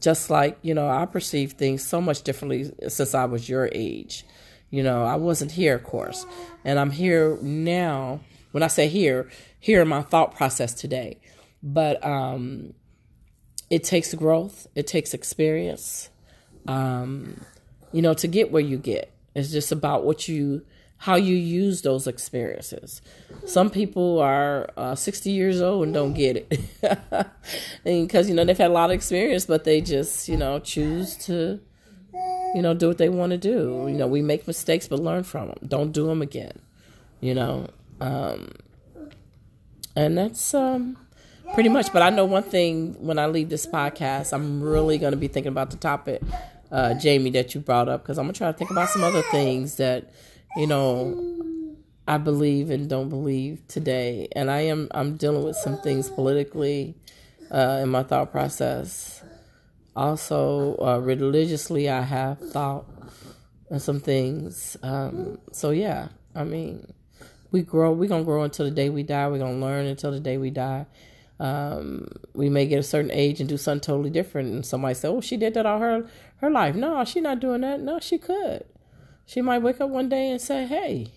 just 0.00 0.30
like, 0.30 0.58
you 0.62 0.74
know, 0.74 0.88
I 0.88 1.06
perceive 1.06 1.52
things 1.52 1.84
so 1.84 2.00
much 2.00 2.22
differently 2.22 2.70
since 2.88 3.14
I 3.14 3.24
was 3.26 3.48
your 3.48 3.68
age. 3.72 4.24
You 4.70 4.82
know, 4.82 5.04
I 5.04 5.16
wasn't 5.16 5.52
here, 5.52 5.76
of 5.76 5.84
course. 5.84 6.26
And 6.64 6.78
I'm 6.78 6.90
here 6.90 7.38
now. 7.40 8.20
When 8.52 8.62
I 8.62 8.68
say 8.68 8.88
here, 8.88 9.28
here 9.60 9.82
in 9.82 9.88
my 9.88 10.02
thought 10.02 10.34
process 10.34 10.72
today. 10.72 11.18
But 11.62 12.04
um, 12.04 12.72
it 13.70 13.84
takes 13.84 14.14
growth, 14.14 14.66
it 14.74 14.86
takes 14.86 15.14
experience, 15.14 16.08
um, 16.68 17.40
you 17.92 18.02
know, 18.02 18.14
to 18.14 18.28
get 18.28 18.52
where 18.52 18.62
you 18.62 18.78
get. 18.78 19.12
It's 19.34 19.50
just 19.50 19.72
about 19.72 20.04
what 20.04 20.28
you, 20.28 20.64
how 20.98 21.16
you 21.16 21.36
use 21.36 21.82
those 21.82 22.06
experiences. 22.06 23.02
Some 23.44 23.70
people 23.70 24.20
are 24.20 24.70
uh, 24.76 24.94
60 24.94 25.30
years 25.30 25.60
old 25.60 25.84
and 25.84 25.94
don't 25.94 26.14
get 26.14 26.36
it 26.36 26.60
because, 27.84 28.28
you 28.28 28.34
know, 28.34 28.44
they've 28.44 28.56
had 28.56 28.70
a 28.70 28.74
lot 28.74 28.90
of 28.90 28.94
experience, 28.94 29.46
but 29.46 29.64
they 29.64 29.80
just, 29.80 30.28
you 30.28 30.36
know, 30.36 30.58
choose 30.60 31.16
to, 31.26 31.60
you 32.54 32.62
know, 32.62 32.72
do 32.72 32.88
what 32.88 32.98
they 32.98 33.08
want 33.08 33.30
to 33.30 33.38
do. 33.38 33.86
You 33.88 33.96
know, 33.96 34.06
we 34.06 34.22
make 34.22 34.46
mistakes, 34.46 34.88
but 34.88 35.00
learn 35.00 35.24
from 35.24 35.48
them. 35.48 35.58
Don't 35.66 35.92
do 35.92 36.06
them 36.06 36.22
again, 36.22 36.58
you 37.20 37.34
know. 37.34 37.68
Um, 38.00 38.52
and 39.94 40.16
that's, 40.16 40.54
um, 40.54 40.96
pretty 41.54 41.68
much. 41.68 41.92
But 41.92 42.02
I 42.02 42.10
know 42.10 42.24
one 42.24 42.42
thing 42.42 42.94
when 42.98 43.18
I 43.18 43.26
leave 43.26 43.48
this 43.48 43.66
podcast, 43.66 44.32
I'm 44.32 44.62
really 44.62 44.98
going 44.98 45.12
to 45.12 45.16
be 45.16 45.28
thinking 45.28 45.52
about 45.52 45.70
the 45.70 45.76
topic, 45.76 46.22
uh, 46.70 46.94
Jamie, 46.94 47.30
that 47.30 47.54
you 47.54 47.60
brought 47.60 47.88
up, 47.88 48.02
because 48.02 48.18
I'm 48.18 48.26
going 48.26 48.34
to 48.34 48.38
try 48.38 48.52
to 48.52 48.56
think 48.56 48.70
about 48.70 48.88
some 48.90 49.04
other 49.04 49.22
things 49.22 49.76
that, 49.76 50.12
you 50.56 50.66
know, 50.66 51.76
I 52.08 52.18
believe 52.18 52.70
and 52.70 52.88
don't 52.88 53.08
believe 53.08 53.66
today. 53.68 54.28
And 54.32 54.50
I 54.50 54.60
am, 54.62 54.88
I'm 54.92 55.16
dealing 55.16 55.44
with 55.44 55.56
some 55.56 55.78
things 55.78 56.08
politically 56.10 56.94
uh, 57.50 57.80
in 57.82 57.88
my 57.88 58.02
thought 58.02 58.32
process. 58.32 59.22
Also, 59.94 60.76
uh, 60.78 60.98
religiously, 60.98 61.88
I 61.88 62.02
have 62.02 62.38
thought 62.38 62.84
and 63.70 63.80
some 63.80 64.00
things. 64.00 64.76
Um, 64.82 65.38
so 65.52 65.70
yeah, 65.70 66.08
I 66.34 66.44
mean, 66.44 66.92
we 67.50 67.62
grow. 67.62 67.92
We're 67.92 68.08
gonna 68.08 68.24
grow 68.24 68.42
until 68.42 68.66
the 68.66 68.70
day 68.70 68.90
we 68.90 69.02
die. 69.02 69.28
We're 69.28 69.38
gonna 69.38 69.58
learn 69.58 69.86
until 69.86 70.10
the 70.10 70.20
day 70.20 70.36
we 70.36 70.50
die. 70.50 70.86
Um, 71.38 72.08
we 72.34 72.48
may 72.48 72.66
get 72.66 72.78
a 72.78 72.82
certain 72.82 73.10
age 73.10 73.40
and 73.40 73.48
do 73.48 73.58
something 73.58 73.80
totally 73.80 74.10
different, 74.10 74.52
and 74.52 74.64
somebody 74.64 74.94
say, 74.94 75.08
"Oh, 75.08 75.20
she 75.20 75.36
did 75.36 75.54
that 75.54 75.66
all 75.66 75.78
her 75.80 76.06
her 76.36 76.50
life." 76.50 76.74
No, 76.74 77.04
she's 77.04 77.22
not 77.22 77.40
doing 77.40 77.60
that. 77.60 77.80
No, 77.80 77.98
she 77.98 78.16
could. 78.18 78.64
She 79.26 79.42
might 79.42 79.58
wake 79.58 79.80
up 79.80 79.90
one 79.90 80.08
day 80.08 80.30
and 80.30 80.40
say, 80.40 80.66
"Hey, 80.66 81.08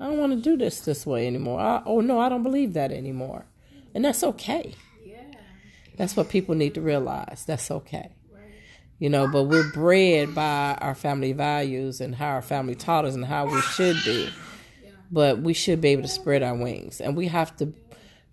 I 0.00 0.06
don't 0.06 0.18
want 0.18 0.32
to 0.32 0.40
do 0.40 0.56
this 0.56 0.80
this 0.80 1.06
way 1.06 1.26
anymore." 1.26 1.60
I, 1.60 1.82
oh 1.86 2.00
no, 2.00 2.18
I 2.18 2.28
don't 2.28 2.42
believe 2.42 2.72
that 2.72 2.90
anymore, 2.90 3.46
and 3.94 4.04
that's 4.04 4.24
okay. 4.24 4.74
Yeah, 5.06 5.18
that's 5.96 6.16
what 6.16 6.28
people 6.28 6.56
need 6.56 6.74
to 6.74 6.80
realize. 6.80 7.44
That's 7.46 7.70
okay. 7.70 8.10
You 8.98 9.10
know, 9.10 9.26
but 9.26 9.44
we're 9.44 9.68
bred 9.72 10.32
by 10.32 10.78
our 10.80 10.94
family 10.94 11.32
values 11.32 12.00
and 12.00 12.14
how 12.14 12.28
our 12.28 12.42
family 12.42 12.76
taught 12.76 13.04
us 13.04 13.16
and 13.16 13.24
how 13.24 13.46
we 13.46 13.60
should 13.60 13.96
be. 14.04 14.28
But 15.10 15.40
we 15.40 15.54
should 15.54 15.80
be 15.80 15.88
able 15.88 16.02
to 16.02 16.08
spread 16.08 16.42
our 16.42 16.54
wings, 16.54 17.00
and 17.00 17.16
we 17.16 17.26
have 17.26 17.56
to 17.56 17.74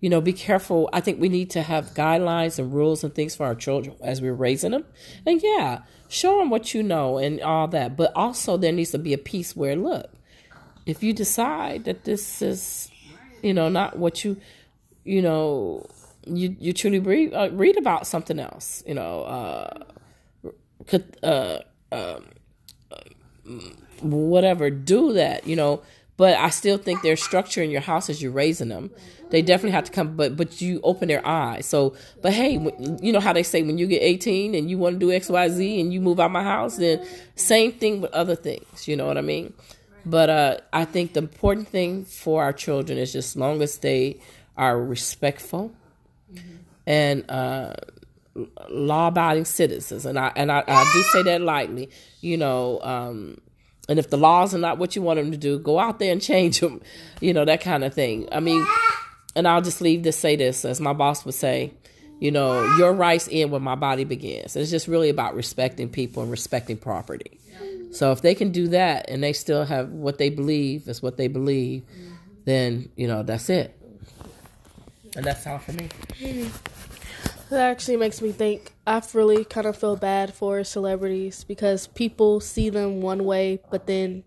you 0.00 0.08
know, 0.08 0.20
be 0.20 0.32
careful. 0.32 0.88
I 0.92 1.00
think 1.00 1.20
we 1.20 1.28
need 1.28 1.50
to 1.50 1.62
have 1.62 1.92
guidelines 1.92 2.58
and 2.58 2.72
rules 2.72 3.04
and 3.04 3.14
things 3.14 3.36
for 3.36 3.44
our 3.44 3.54
children 3.54 3.96
as 4.00 4.22
we're 4.22 4.34
raising 4.34 4.70
them. 4.70 4.84
And 5.26 5.42
yeah, 5.42 5.80
show 6.08 6.38
them 6.38 6.48
what 6.48 6.72
you 6.72 6.82
know 6.82 7.18
and 7.18 7.40
all 7.42 7.68
that. 7.68 7.96
But 7.96 8.12
also, 8.16 8.56
there 8.56 8.72
needs 8.72 8.92
to 8.92 8.98
be 8.98 9.12
a 9.12 9.18
piece 9.18 9.54
where, 9.54 9.76
look, 9.76 10.10
if 10.86 11.02
you 11.02 11.12
decide 11.12 11.84
that 11.84 12.04
this 12.04 12.40
is, 12.40 12.90
you 13.42 13.52
know, 13.52 13.68
not 13.68 13.98
what 13.98 14.24
you, 14.24 14.38
you 15.04 15.20
know, 15.20 15.86
you 16.26 16.56
you 16.58 16.72
truly 16.72 16.98
read 16.98 17.34
uh, 17.34 17.50
read 17.52 17.76
about 17.76 18.06
something 18.06 18.38
else, 18.38 18.82
you 18.86 18.94
know, 18.94 19.22
uh, 19.22 19.84
could 20.86 21.16
uh, 21.22 21.58
um, 21.92 22.24
whatever, 24.00 24.70
do 24.70 25.12
that, 25.12 25.46
you 25.46 25.56
know. 25.56 25.82
But 26.16 26.36
I 26.36 26.50
still 26.50 26.76
think 26.76 27.02
there's 27.02 27.22
structure 27.22 27.62
in 27.62 27.70
your 27.70 27.80
house 27.80 28.10
as 28.10 28.22
you're 28.22 28.32
raising 28.32 28.68
them 28.68 28.90
they 29.30 29.42
definitely 29.42 29.72
have 29.72 29.84
to 29.84 29.92
come, 29.92 30.16
but 30.16 30.36
but 30.36 30.60
you 30.60 30.80
open 30.82 31.08
their 31.08 31.26
eyes. 31.26 31.66
So, 31.66 31.94
but 32.20 32.32
hey, 32.32 32.52
you 33.00 33.12
know 33.12 33.20
how 33.20 33.32
they 33.32 33.42
say 33.42 33.62
when 33.62 33.78
you 33.78 33.86
get 33.86 34.02
18 34.02 34.54
and 34.54 34.70
you 34.70 34.78
want 34.78 34.96
to 34.96 34.98
do 34.98 35.12
X, 35.12 35.28
Y, 35.28 35.48
Z, 35.48 35.80
and 35.80 35.92
you 35.92 36.00
move 36.00 36.20
out 36.20 36.26
of 36.26 36.32
my 36.32 36.42
house, 36.42 36.76
then 36.76 37.06
same 37.36 37.72
thing 37.72 38.00
with 38.00 38.12
other 38.12 38.34
things. 38.34 38.88
You 38.88 38.96
know 38.96 39.06
what 39.06 39.18
I 39.18 39.22
mean? 39.22 39.54
But 40.04 40.30
uh, 40.30 40.56
I 40.72 40.84
think 40.84 41.12
the 41.12 41.20
important 41.20 41.68
thing 41.68 42.04
for 42.04 42.42
our 42.42 42.52
children 42.52 42.98
is 42.98 43.12
just 43.12 43.36
long 43.36 43.62
as 43.62 43.78
they 43.78 44.20
are 44.56 44.80
respectful 44.82 45.72
mm-hmm. 46.32 46.56
and 46.86 47.30
uh, 47.30 47.74
law-abiding 48.68 49.44
citizens, 49.44 50.06
and 50.06 50.18
I 50.18 50.32
and 50.36 50.50
I, 50.50 50.64
I, 50.66 50.90
do 50.92 51.02
say 51.12 51.22
that 51.24 51.40
lightly. 51.40 51.90
You 52.20 52.36
know. 52.36 52.80
Um, 52.82 53.40
and 53.88 53.98
if 53.98 54.08
the 54.08 54.16
laws 54.16 54.54
are 54.54 54.58
not 54.58 54.78
what 54.78 54.94
you 54.94 55.02
want 55.02 55.18
them 55.18 55.32
to 55.32 55.36
do, 55.36 55.58
go 55.58 55.80
out 55.80 55.98
there 55.98 56.12
and 56.12 56.22
change 56.22 56.60
them. 56.60 56.80
You 57.20 57.34
know 57.34 57.44
that 57.44 57.60
kind 57.60 57.82
of 57.82 57.92
thing. 57.92 58.28
I 58.30 58.38
mean, 58.38 58.64
and 59.36 59.46
I'll 59.46 59.62
just 59.62 59.80
leave 59.80 60.02
to 60.02 60.12
say 60.12 60.36
this, 60.36 60.64
as 60.64 60.80
my 60.80 60.92
boss 60.92 61.24
would 61.24 61.34
say, 61.34 61.72
you 62.18 62.30
know, 62.30 62.76
your 62.76 62.92
rights 62.92 63.28
end 63.30 63.50
when 63.50 63.62
my 63.62 63.74
body 63.74 64.04
begins. 64.04 64.56
It's 64.56 64.70
just 64.70 64.88
really 64.88 65.08
about 65.08 65.34
respecting 65.34 65.88
people 65.88 66.22
and 66.22 66.30
respecting 66.30 66.76
property. 66.76 67.40
So 67.92 68.12
if 68.12 68.22
they 68.22 68.34
can 68.34 68.52
do 68.52 68.68
that 68.68 69.10
and 69.10 69.22
they 69.22 69.32
still 69.32 69.64
have 69.64 69.88
what 69.90 70.18
they 70.18 70.30
believe 70.30 70.88
is 70.88 71.02
what 71.02 71.16
they 71.16 71.28
believe, 71.28 71.82
then 72.44 72.88
you 72.96 73.08
know 73.08 73.22
that's 73.22 73.50
it. 73.50 73.76
And 75.16 75.24
that's 75.24 75.46
all 75.46 75.58
for 75.58 75.72
me. 75.72 75.88
Mm-hmm. 76.20 76.50
That 77.50 77.70
actually 77.70 77.96
makes 77.96 78.22
me 78.22 78.30
think. 78.30 78.72
I 78.86 79.02
really 79.12 79.44
kind 79.44 79.66
of 79.66 79.76
feel 79.76 79.96
bad 79.96 80.32
for 80.34 80.62
celebrities 80.62 81.42
because 81.42 81.88
people 81.88 82.38
see 82.38 82.70
them 82.70 83.00
one 83.00 83.24
way, 83.24 83.58
but 83.70 83.86
then 83.88 84.22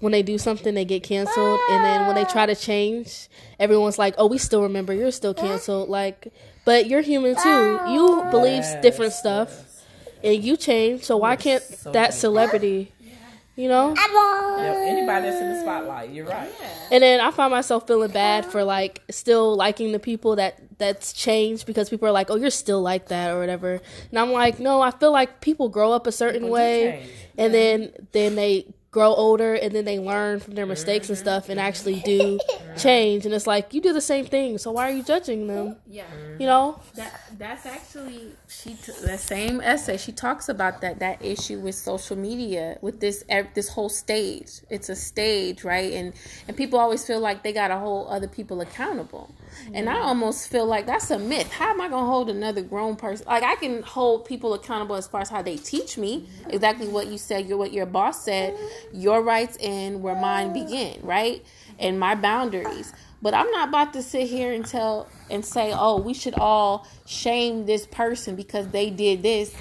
when 0.00 0.12
they 0.12 0.22
do 0.22 0.38
something, 0.38 0.74
they 0.74 0.84
get 0.84 1.02
canceled, 1.02 1.60
and 1.70 1.84
then 1.84 2.06
when 2.06 2.14
they 2.14 2.24
try 2.24 2.46
to 2.46 2.54
change, 2.54 3.28
everyone's 3.58 3.98
like, 3.98 4.14
"Oh, 4.18 4.26
we 4.26 4.38
still 4.38 4.62
remember. 4.62 4.92
You're 4.92 5.10
still 5.10 5.34
canceled." 5.34 5.88
Like, 5.88 6.32
but 6.64 6.86
you're 6.86 7.00
human 7.00 7.34
too. 7.36 7.80
You 7.88 8.26
believe 8.30 8.62
yes, 8.62 8.82
different 8.82 9.12
stuff, 9.12 9.48
yes. 9.50 9.84
and 10.24 10.44
you 10.44 10.56
change. 10.56 11.04
So 11.04 11.16
why 11.16 11.36
can't 11.36 11.62
so 11.62 11.92
that 11.92 12.14
celebrity? 12.14 12.92
You 13.56 13.68
know, 13.68 13.94
yeah, 13.96 14.84
anybody 14.86 15.30
that's 15.30 15.40
in 15.40 15.54
the 15.54 15.60
spotlight, 15.62 16.10
you're 16.10 16.26
right. 16.26 16.50
And 16.90 17.02
then 17.02 17.20
I 17.20 17.30
find 17.30 17.50
myself 17.50 17.86
feeling 17.86 18.10
bad 18.10 18.44
for 18.44 18.62
like 18.62 19.00
still 19.10 19.56
liking 19.56 19.92
the 19.92 19.98
people 19.98 20.36
that 20.36 20.60
that's 20.76 21.14
changed 21.14 21.64
because 21.64 21.88
people 21.88 22.06
are 22.06 22.12
like, 22.12 22.30
"Oh, 22.30 22.36
you're 22.36 22.50
still 22.50 22.82
like 22.82 23.08
that" 23.08 23.30
or 23.30 23.40
whatever. 23.40 23.80
And 24.10 24.18
I'm 24.18 24.30
like, 24.30 24.60
no, 24.60 24.82
I 24.82 24.90
feel 24.90 25.10
like 25.10 25.40
people 25.40 25.70
grow 25.70 25.92
up 25.92 26.06
a 26.06 26.12
certain 26.12 26.42
people 26.42 26.52
way, 26.52 27.08
and 27.38 27.54
then 27.54 27.92
then 28.12 28.34
they 28.34 28.66
grow 28.96 29.12
older 29.14 29.52
and 29.52 29.74
then 29.74 29.84
they 29.84 29.98
learn 29.98 30.40
from 30.40 30.54
their 30.54 30.64
mistakes 30.64 31.10
and 31.10 31.18
mm-hmm. 31.18 31.24
stuff 31.24 31.50
and 31.50 31.60
actually 31.60 32.00
do 32.00 32.40
change 32.76 33.24
and 33.26 33.34
it's 33.34 33.46
like 33.46 33.72
you 33.74 33.80
do 33.80 33.92
the 33.92 34.00
same 34.00 34.24
thing 34.24 34.58
so 34.58 34.72
why 34.72 34.90
are 34.90 34.92
you 34.92 35.02
judging 35.02 35.46
them? 35.46 35.76
Yeah. 35.86 36.04
You 36.38 36.46
know? 36.46 36.80
That 36.94 37.20
that's 37.38 37.66
actually 37.66 38.32
she 38.48 38.74
t- 38.74 38.92
that 39.04 39.20
same 39.20 39.60
essay. 39.60 39.96
She 39.96 40.12
talks 40.12 40.48
about 40.48 40.80
that 40.80 40.98
that 40.98 41.24
issue 41.24 41.60
with 41.60 41.74
social 41.74 42.16
media 42.16 42.78
with 42.80 43.00
this 43.00 43.24
this 43.54 43.68
whole 43.68 43.88
stage. 43.88 44.60
It's 44.70 44.88
a 44.88 44.96
stage 44.96 45.64
right? 45.64 45.92
And 45.92 46.12
and 46.48 46.56
people 46.56 46.78
always 46.78 47.06
feel 47.06 47.20
like 47.20 47.42
they 47.42 47.52
got 47.52 47.68
to 47.68 47.78
hold 47.78 48.08
other 48.08 48.28
people 48.28 48.60
accountable. 48.60 49.34
And 49.72 49.88
I 49.88 49.94
mm-hmm. 49.94 50.02
almost 50.02 50.48
feel 50.48 50.66
like 50.66 50.86
that's 50.86 51.10
a 51.10 51.18
myth. 51.18 51.50
How 51.50 51.70
am 51.70 51.80
I 51.80 51.88
going 51.88 52.02
to 52.02 52.10
hold 52.10 52.30
another 52.30 52.62
grown 52.62 52.96
person? 52.96 53.26
Like 53.26 53.42
I 53.42 53.56
can 53.56 53.82
hold 53.82 54.24
people 54.24 54.54
accountable 54.54 54.96
as 54.96 55.06
far 55.06 55.22
as 55.22 55.30
how 55.30 55.42
they 55.42 55.56
teach 55.56 55.96
me 55.96 56.20
mm-hmm. 56.20 56.50
exactly 56.50 56.88
what 56.88 57.06
you 57.06 57.18
said, 57.18 57.46
you're 57.46 57.58
what 57.58 57.72
your 57.72 57.86
boss 57.86 58.24
said, 58.24 58.54
mm-hmm. 58.54 59.00
your 59.00 59.22
rights 59.22 59.56
and 59.56 60.02
where 60.02 60.14
mine 60.14 60.52
begin, 60.52 60.98
right? 61.02 61.44
And 61.78 62.00
my 62.00 62.14
boundaries. 62.14 62.92
But 63.22 63.34
I'm 63.34 63.50
not 63.50 63.68
about 63.68 63.92
to 63.94 64.02
sit 64.02 64.28
here 64.28 64.52
and 64.52 64.64
tell 64.64 65.08
and 65.30 65.44
say, 65.44 65.72
"Oh, 65.74 66.00
we 66.00 66.14
should 66.14 66.34
all 66.34 66.86
shame 67.06 67.66
this 67.66 67.86
person 67.86 68.36
because 68.36 68.68
they 68.68 68.90
did 68.90 69.22
this." 69.22 69.54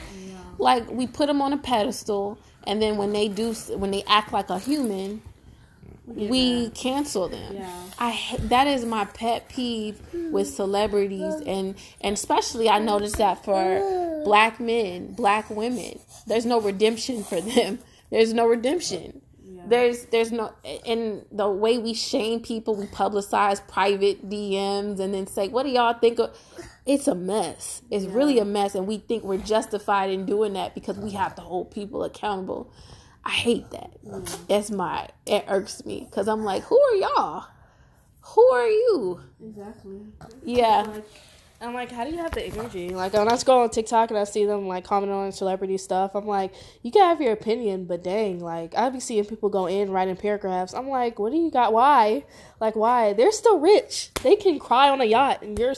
Like 0.57 0.89
we 0.89 1.07
put 1.07 1.27
them 1.27 1.41
on 1.41 1.53
a 1.53 1.57
pedestal 1.57 2.37
and 2.65 2.81
then 2.81 2.97
when 2.97 3.13
they 3.13 3.27
do 3.27 3.53
when 3.75 3.91
they 3.91 4.03
act 4.07 4.33
like 4.33 4.49
a 4.49 4.59
human, 4.59 5.21
we 6.07 6.69
cancel 6.71 7.27
them. 7.27 7.55
Yeah. 7.55 7.83
I 7.99 8.37
that 8.39 8.67
is 8.67 8.85
my 8.85 9.05
pet 9.05 9.49
peeve 9.49 9.99
with 10.13 10.47
celebrities 10.47 11.35
and 11.45 11.75
and 12.01 12.13
especially 12.13 12.69
I 12.69 12.79
noticed 12.79 13.17
that 13.17 13.43
for 13.43 14.21
black 14.23 14.59
men, 14.59 15.13
black 15.13 15.49
women. 15.49 15.99
There's 16.27 16.45
no 16.45 16.59
redemption 16.59 17.23
for 17.23 17.39
them. 17.41 17.79
There's 18.11 18.33
no 18.33 18.47
redemption. 18.47 19.21
There's 19.67 20.05
there's 20.05 20.31
no 20.31 20.53
in 20.63 21.25
the 21.31 21.49
way 21.49 21.77
we 21.77 21.93
shame 21.93 22.41
people, 22.41 22.75
we 22.75 22.85
publicize 22.87 23.65
private 23.67 24.29
DMs 24.29 24.99
and 24.99 25.13
then 25.13 25.27
say, 25.27 25.47
"What 25.47 25.63
do 25.63 25.69
y'all 25.69 25.93
think 25.93 26.19
of?" 26.19 26.37
It's 26.85 27.07
a 27.07 27.15
mess. 27.15 27.81
It's 27.89 28.05
yeah. 28.05 28.13
really 28.13 28.39
a 28.39 28.45
mess, 28.45 28.75
and 28.75 28.85
we 28.85 28.99
think 28.99 29.23
we're 29.23 29.37
justified 29.37 30.11
in 30.11 30.25
doing 30.25 30.53
that 30.53 30.75
because 30.75 30.97
we 30.97 31.11
have 31.11 31.35
to 31.35 31.41
hold 31.41 31.71
people 31.71 32.03
accountable. 32.03 32.71
I 33.23 33.31
hate 33.31 33.71
that. 33.71 33.91
Mm. 34.05 34.47
That's 34.47 34.69
my 34.69 35.09
it 35.25 35.45
irks 35.47 35.83
me 35.85 36.07
because 36.09 36.27
I'm 36.27 36.43
like, 36.43 36.63
who 36.63 36.79
are 36.79 36.95
y'all? 36.95 37.45
Who 38.21 38.43
are 38.51 38.67
you? 38.67 39.21
Exactly. 39.43 40.01
Yeah. 40.43 40.85
Like, 40.87 41.05
I'm 41.61 41.73
like, 41.73 41.91
how 41.91 42.03
do 42.03 42.11
you 42.11 42.17
have 42.17 42.31
the 42.31 42.45
energy? 42.45 42.89
Like 42.89 43.13
when 43.13 43.31
I 43.31 43.35
scroll 43.37 43.61
on 43.61 43.69
TikTok 43.69 44.09
and 44.09 44.19
I 44.19 44.25
see 44.25 44.45
them 44.45 44.67
like 44.67 44.83
commenting 44.83 45.15
on 45.15 45.31
celebrity 45.31 45.77
stuff, 45.77 46.11
I'm 46.13 46.27
like, 46.27 46.53
you 46.83 46.91
can 46.91 47.03
have 47.03 47.21
your 47.21 47.31
opinion, 47.31 47.85
but 47.85 48.03
dang, 48.03 48.39
like 48.39 48.75
I 48.75 48.89
be 48.89 48.99
seeing 48.99 49.25
people 49.25 49.49
go 49.49 49.65
in 49.65 49.89
writing 49.89 50.17
paragraphs. 50.17 50.73
I'm 50.73 50.89
like, 50.89 51.17
what 51.17 51.31
do 51.31 51.37
you 51.37 51.49
got? 51.49 51.71
Why? 51.71 52.25
Like 52.59 52.75
why? 52.75 53.13
They're 53.13 53.31
still 53.31 53.59
rich. 53.59 54.11
They 54.21 54.35
can 54.35 54.59
cry 54.59 54.89
on 54.89 54.99
a 55.01 55.05
yacht, 55.05 55.43
and 55.43 55.57
you're 55.57 55.75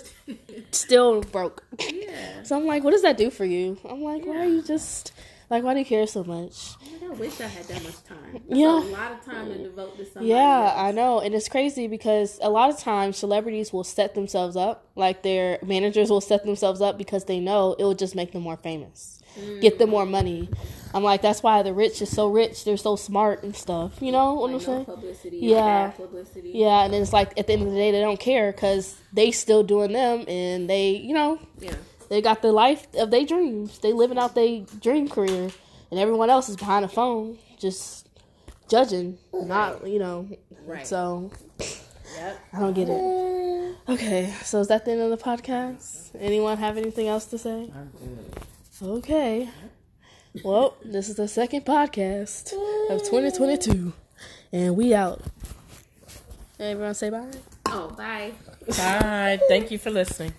still 0.71 1.21
broke. 1.21 1.63
Yeah. 1.79 2.41
so 2.43 2.57
I'm 2.57 2.65
like, 2.65 2.83
what 2.83 2.91
does 2.91 3.03
that 3.03 3.17
do 3.17 3.29
for 3.29 3.45
you? 3.45 3.77
I'm 3.87 4.01
like, 4.01 4.25
yeah. 4.25 4.31
why 4.31 4.37
are 4.39 4.45
you 4.45 4.63
just 4.63 5.13
like, 5.49 5.63
why 5.63 5.73
do 5.73 5.79
you 5.79 5.85
care 5.85 6.05
so 6.05 6.23
much? 6.25 6.75
I 7.01 7.09
wish 7.11 7.39
I 7.39 7.47
had 7.47 7.65
that 7.65 7.81
much 7.81 8.03
time. 8.03 8.33
That's 8.33 8.43
yeah, 8.59 8.79
a 8.79 8.91
lot 8.91 9.13
of 9.13 9.23
time 9.23 9.47
to 9.47 9.57
devote 9.57 9.97
to 9.97 10.03
something. 10.03 10.27
Yeah, 10.27 10.65
else. 10.65 10.73
I 10.77 10.91
know, 10.91 11.21
and 11.21 11.33
it's 11.33 11.47
crazy 11.47 11.87
because 11.87 12.37
a 12.41 12.49
lot 12.49 12.69
of 12.69 12.77
times 12.77 13.17
celebrities 13.17 13.71
will 13.71 13.85
set 13.85 14.13
themselves 14.13 14.57
up, 14.57 14.85
like 14.95 15.23
their 15.23 15.59
managers 15.65 16.09
will 16.09 16.21
set 16.21 16.43
themselves 16.43 16.81
up 16.81 16.97
because 16.97 17.25
they 17.25 17.39
know 17.39 17.75
it 17.79 17.83
will 17.83 17.95
just 17.95 18.13
make 18.13 18.33
them 18.33 18.41
more 18.41 18.57
famous, 18.57 19.21
mm. 19.39 19.61
get 19.61 19.79
them 19.79 19.89
more 19.89 20.05
money. 20.05 20.49
I'm 20.93 21.03
like, 21.03 21.21
that's 21.21 21.41
why 21.41 21.63
the 21.63 21.73
rich 21.73 22.01
is 22.01 22.09
so 22.09 22.27
rich. 22.27 22.65
They're 22.65 22.75
so 22.75 22.97
smart 22.97 23.43
and 23.43 23.55
stuff. 23.55 24.01
You 24.01 24.11
know 24.11 24.33
what 24.33 24.51
like 24.51 24.61
I'm 24.61 24.65
saying? 24.65 24.85
publicity, 24.85 25.37
yeah, 25.37 25.91
publicity. 25.91 26.51
Yeah, 26.55 26.83
and 26.83 26.93
it's 26.93 27.13
like 27.13 27.39
at 27.39 27.47
the 27.47 27.53
end 27.53 27.61
of 27.61 27.71
the 27.71 27.77
day, 27.77 27.91
they 27.91 28.01
don't 28.01 28.19
care 28.19 28.51
because 28.51 28.97
they 29.13 29.31
still 29.31 29.63
doing 29.63 29.93
them, 29.93 30.25
and 30.27 30.69
they, 30.69 30.89
you 30.89 31.13
know, 31.13 31.39
yeah 31.57 31.75
they 32.09 32.21
got 32.21 32.41
the 32.41 32.51
life 32.51 32.87
of 32.95 33.11
their 33.11 33.25
dreams. 33.25 33.79
They 33.79 33.93
living 33.93 34.17
out 34.17 34.35
their 34.35 34.61
dream 34.81 35.07
career, 35.07 35.49
and 35.91 35.99
everyone 35.99 36.29
else 36.29 36.49
is 36.49 36.55
behind 36.55 36.85
a 36.85 36.87
phone, 36.87 37.37
just 37.59 38.07
judging, 38.69 39.17
not 39.33 39.87
you 39.87 39.99
know. 39.99 40.27
Right. 40.65 40.85
So, 40.85 41.31
Yep. 42.15 42.39
I 42.53 42.59
don't 42.59 42.73
get 42.73 42.89
it. 42.89 43.75
Okay, 43.89 44.33
so 44.43 44.59
is 44.59 44.67
that 44.67 44.85
the 44.85 44.91
end 44.91 45.01
of 45.01 45.09
the 45.11 45.17
podcast? 45.23 46.09
Anyone 46.19 46.57
have 46.57 46.77
anything 46.77 47.07
else 47.07 47.25
to 47.27 47.37
say? 47.37 47.71
Okay. 48.81 49.49
Well, 50.43 50.75
this 50.83 51.09
is 51.09 51.15
the 51.15 51.27
second 51.27 51.65
podcast 51.65 52.53
of 52.89 52.99
2022, 53.03 53.93
and 54.51 54.75
we 54.75 54.93
out. 54.93 55.21
Everyone 56.59 56.93
say 56.95 57.09
bye. 57.09 57.31
Oh, 57.67 57.89
bye. 57.89 58.31
Bye. 58.67 59.39
Thank 59.47 59.71
you 59.71 59.77
for 59.77 59.89
listening. 59.91 60.33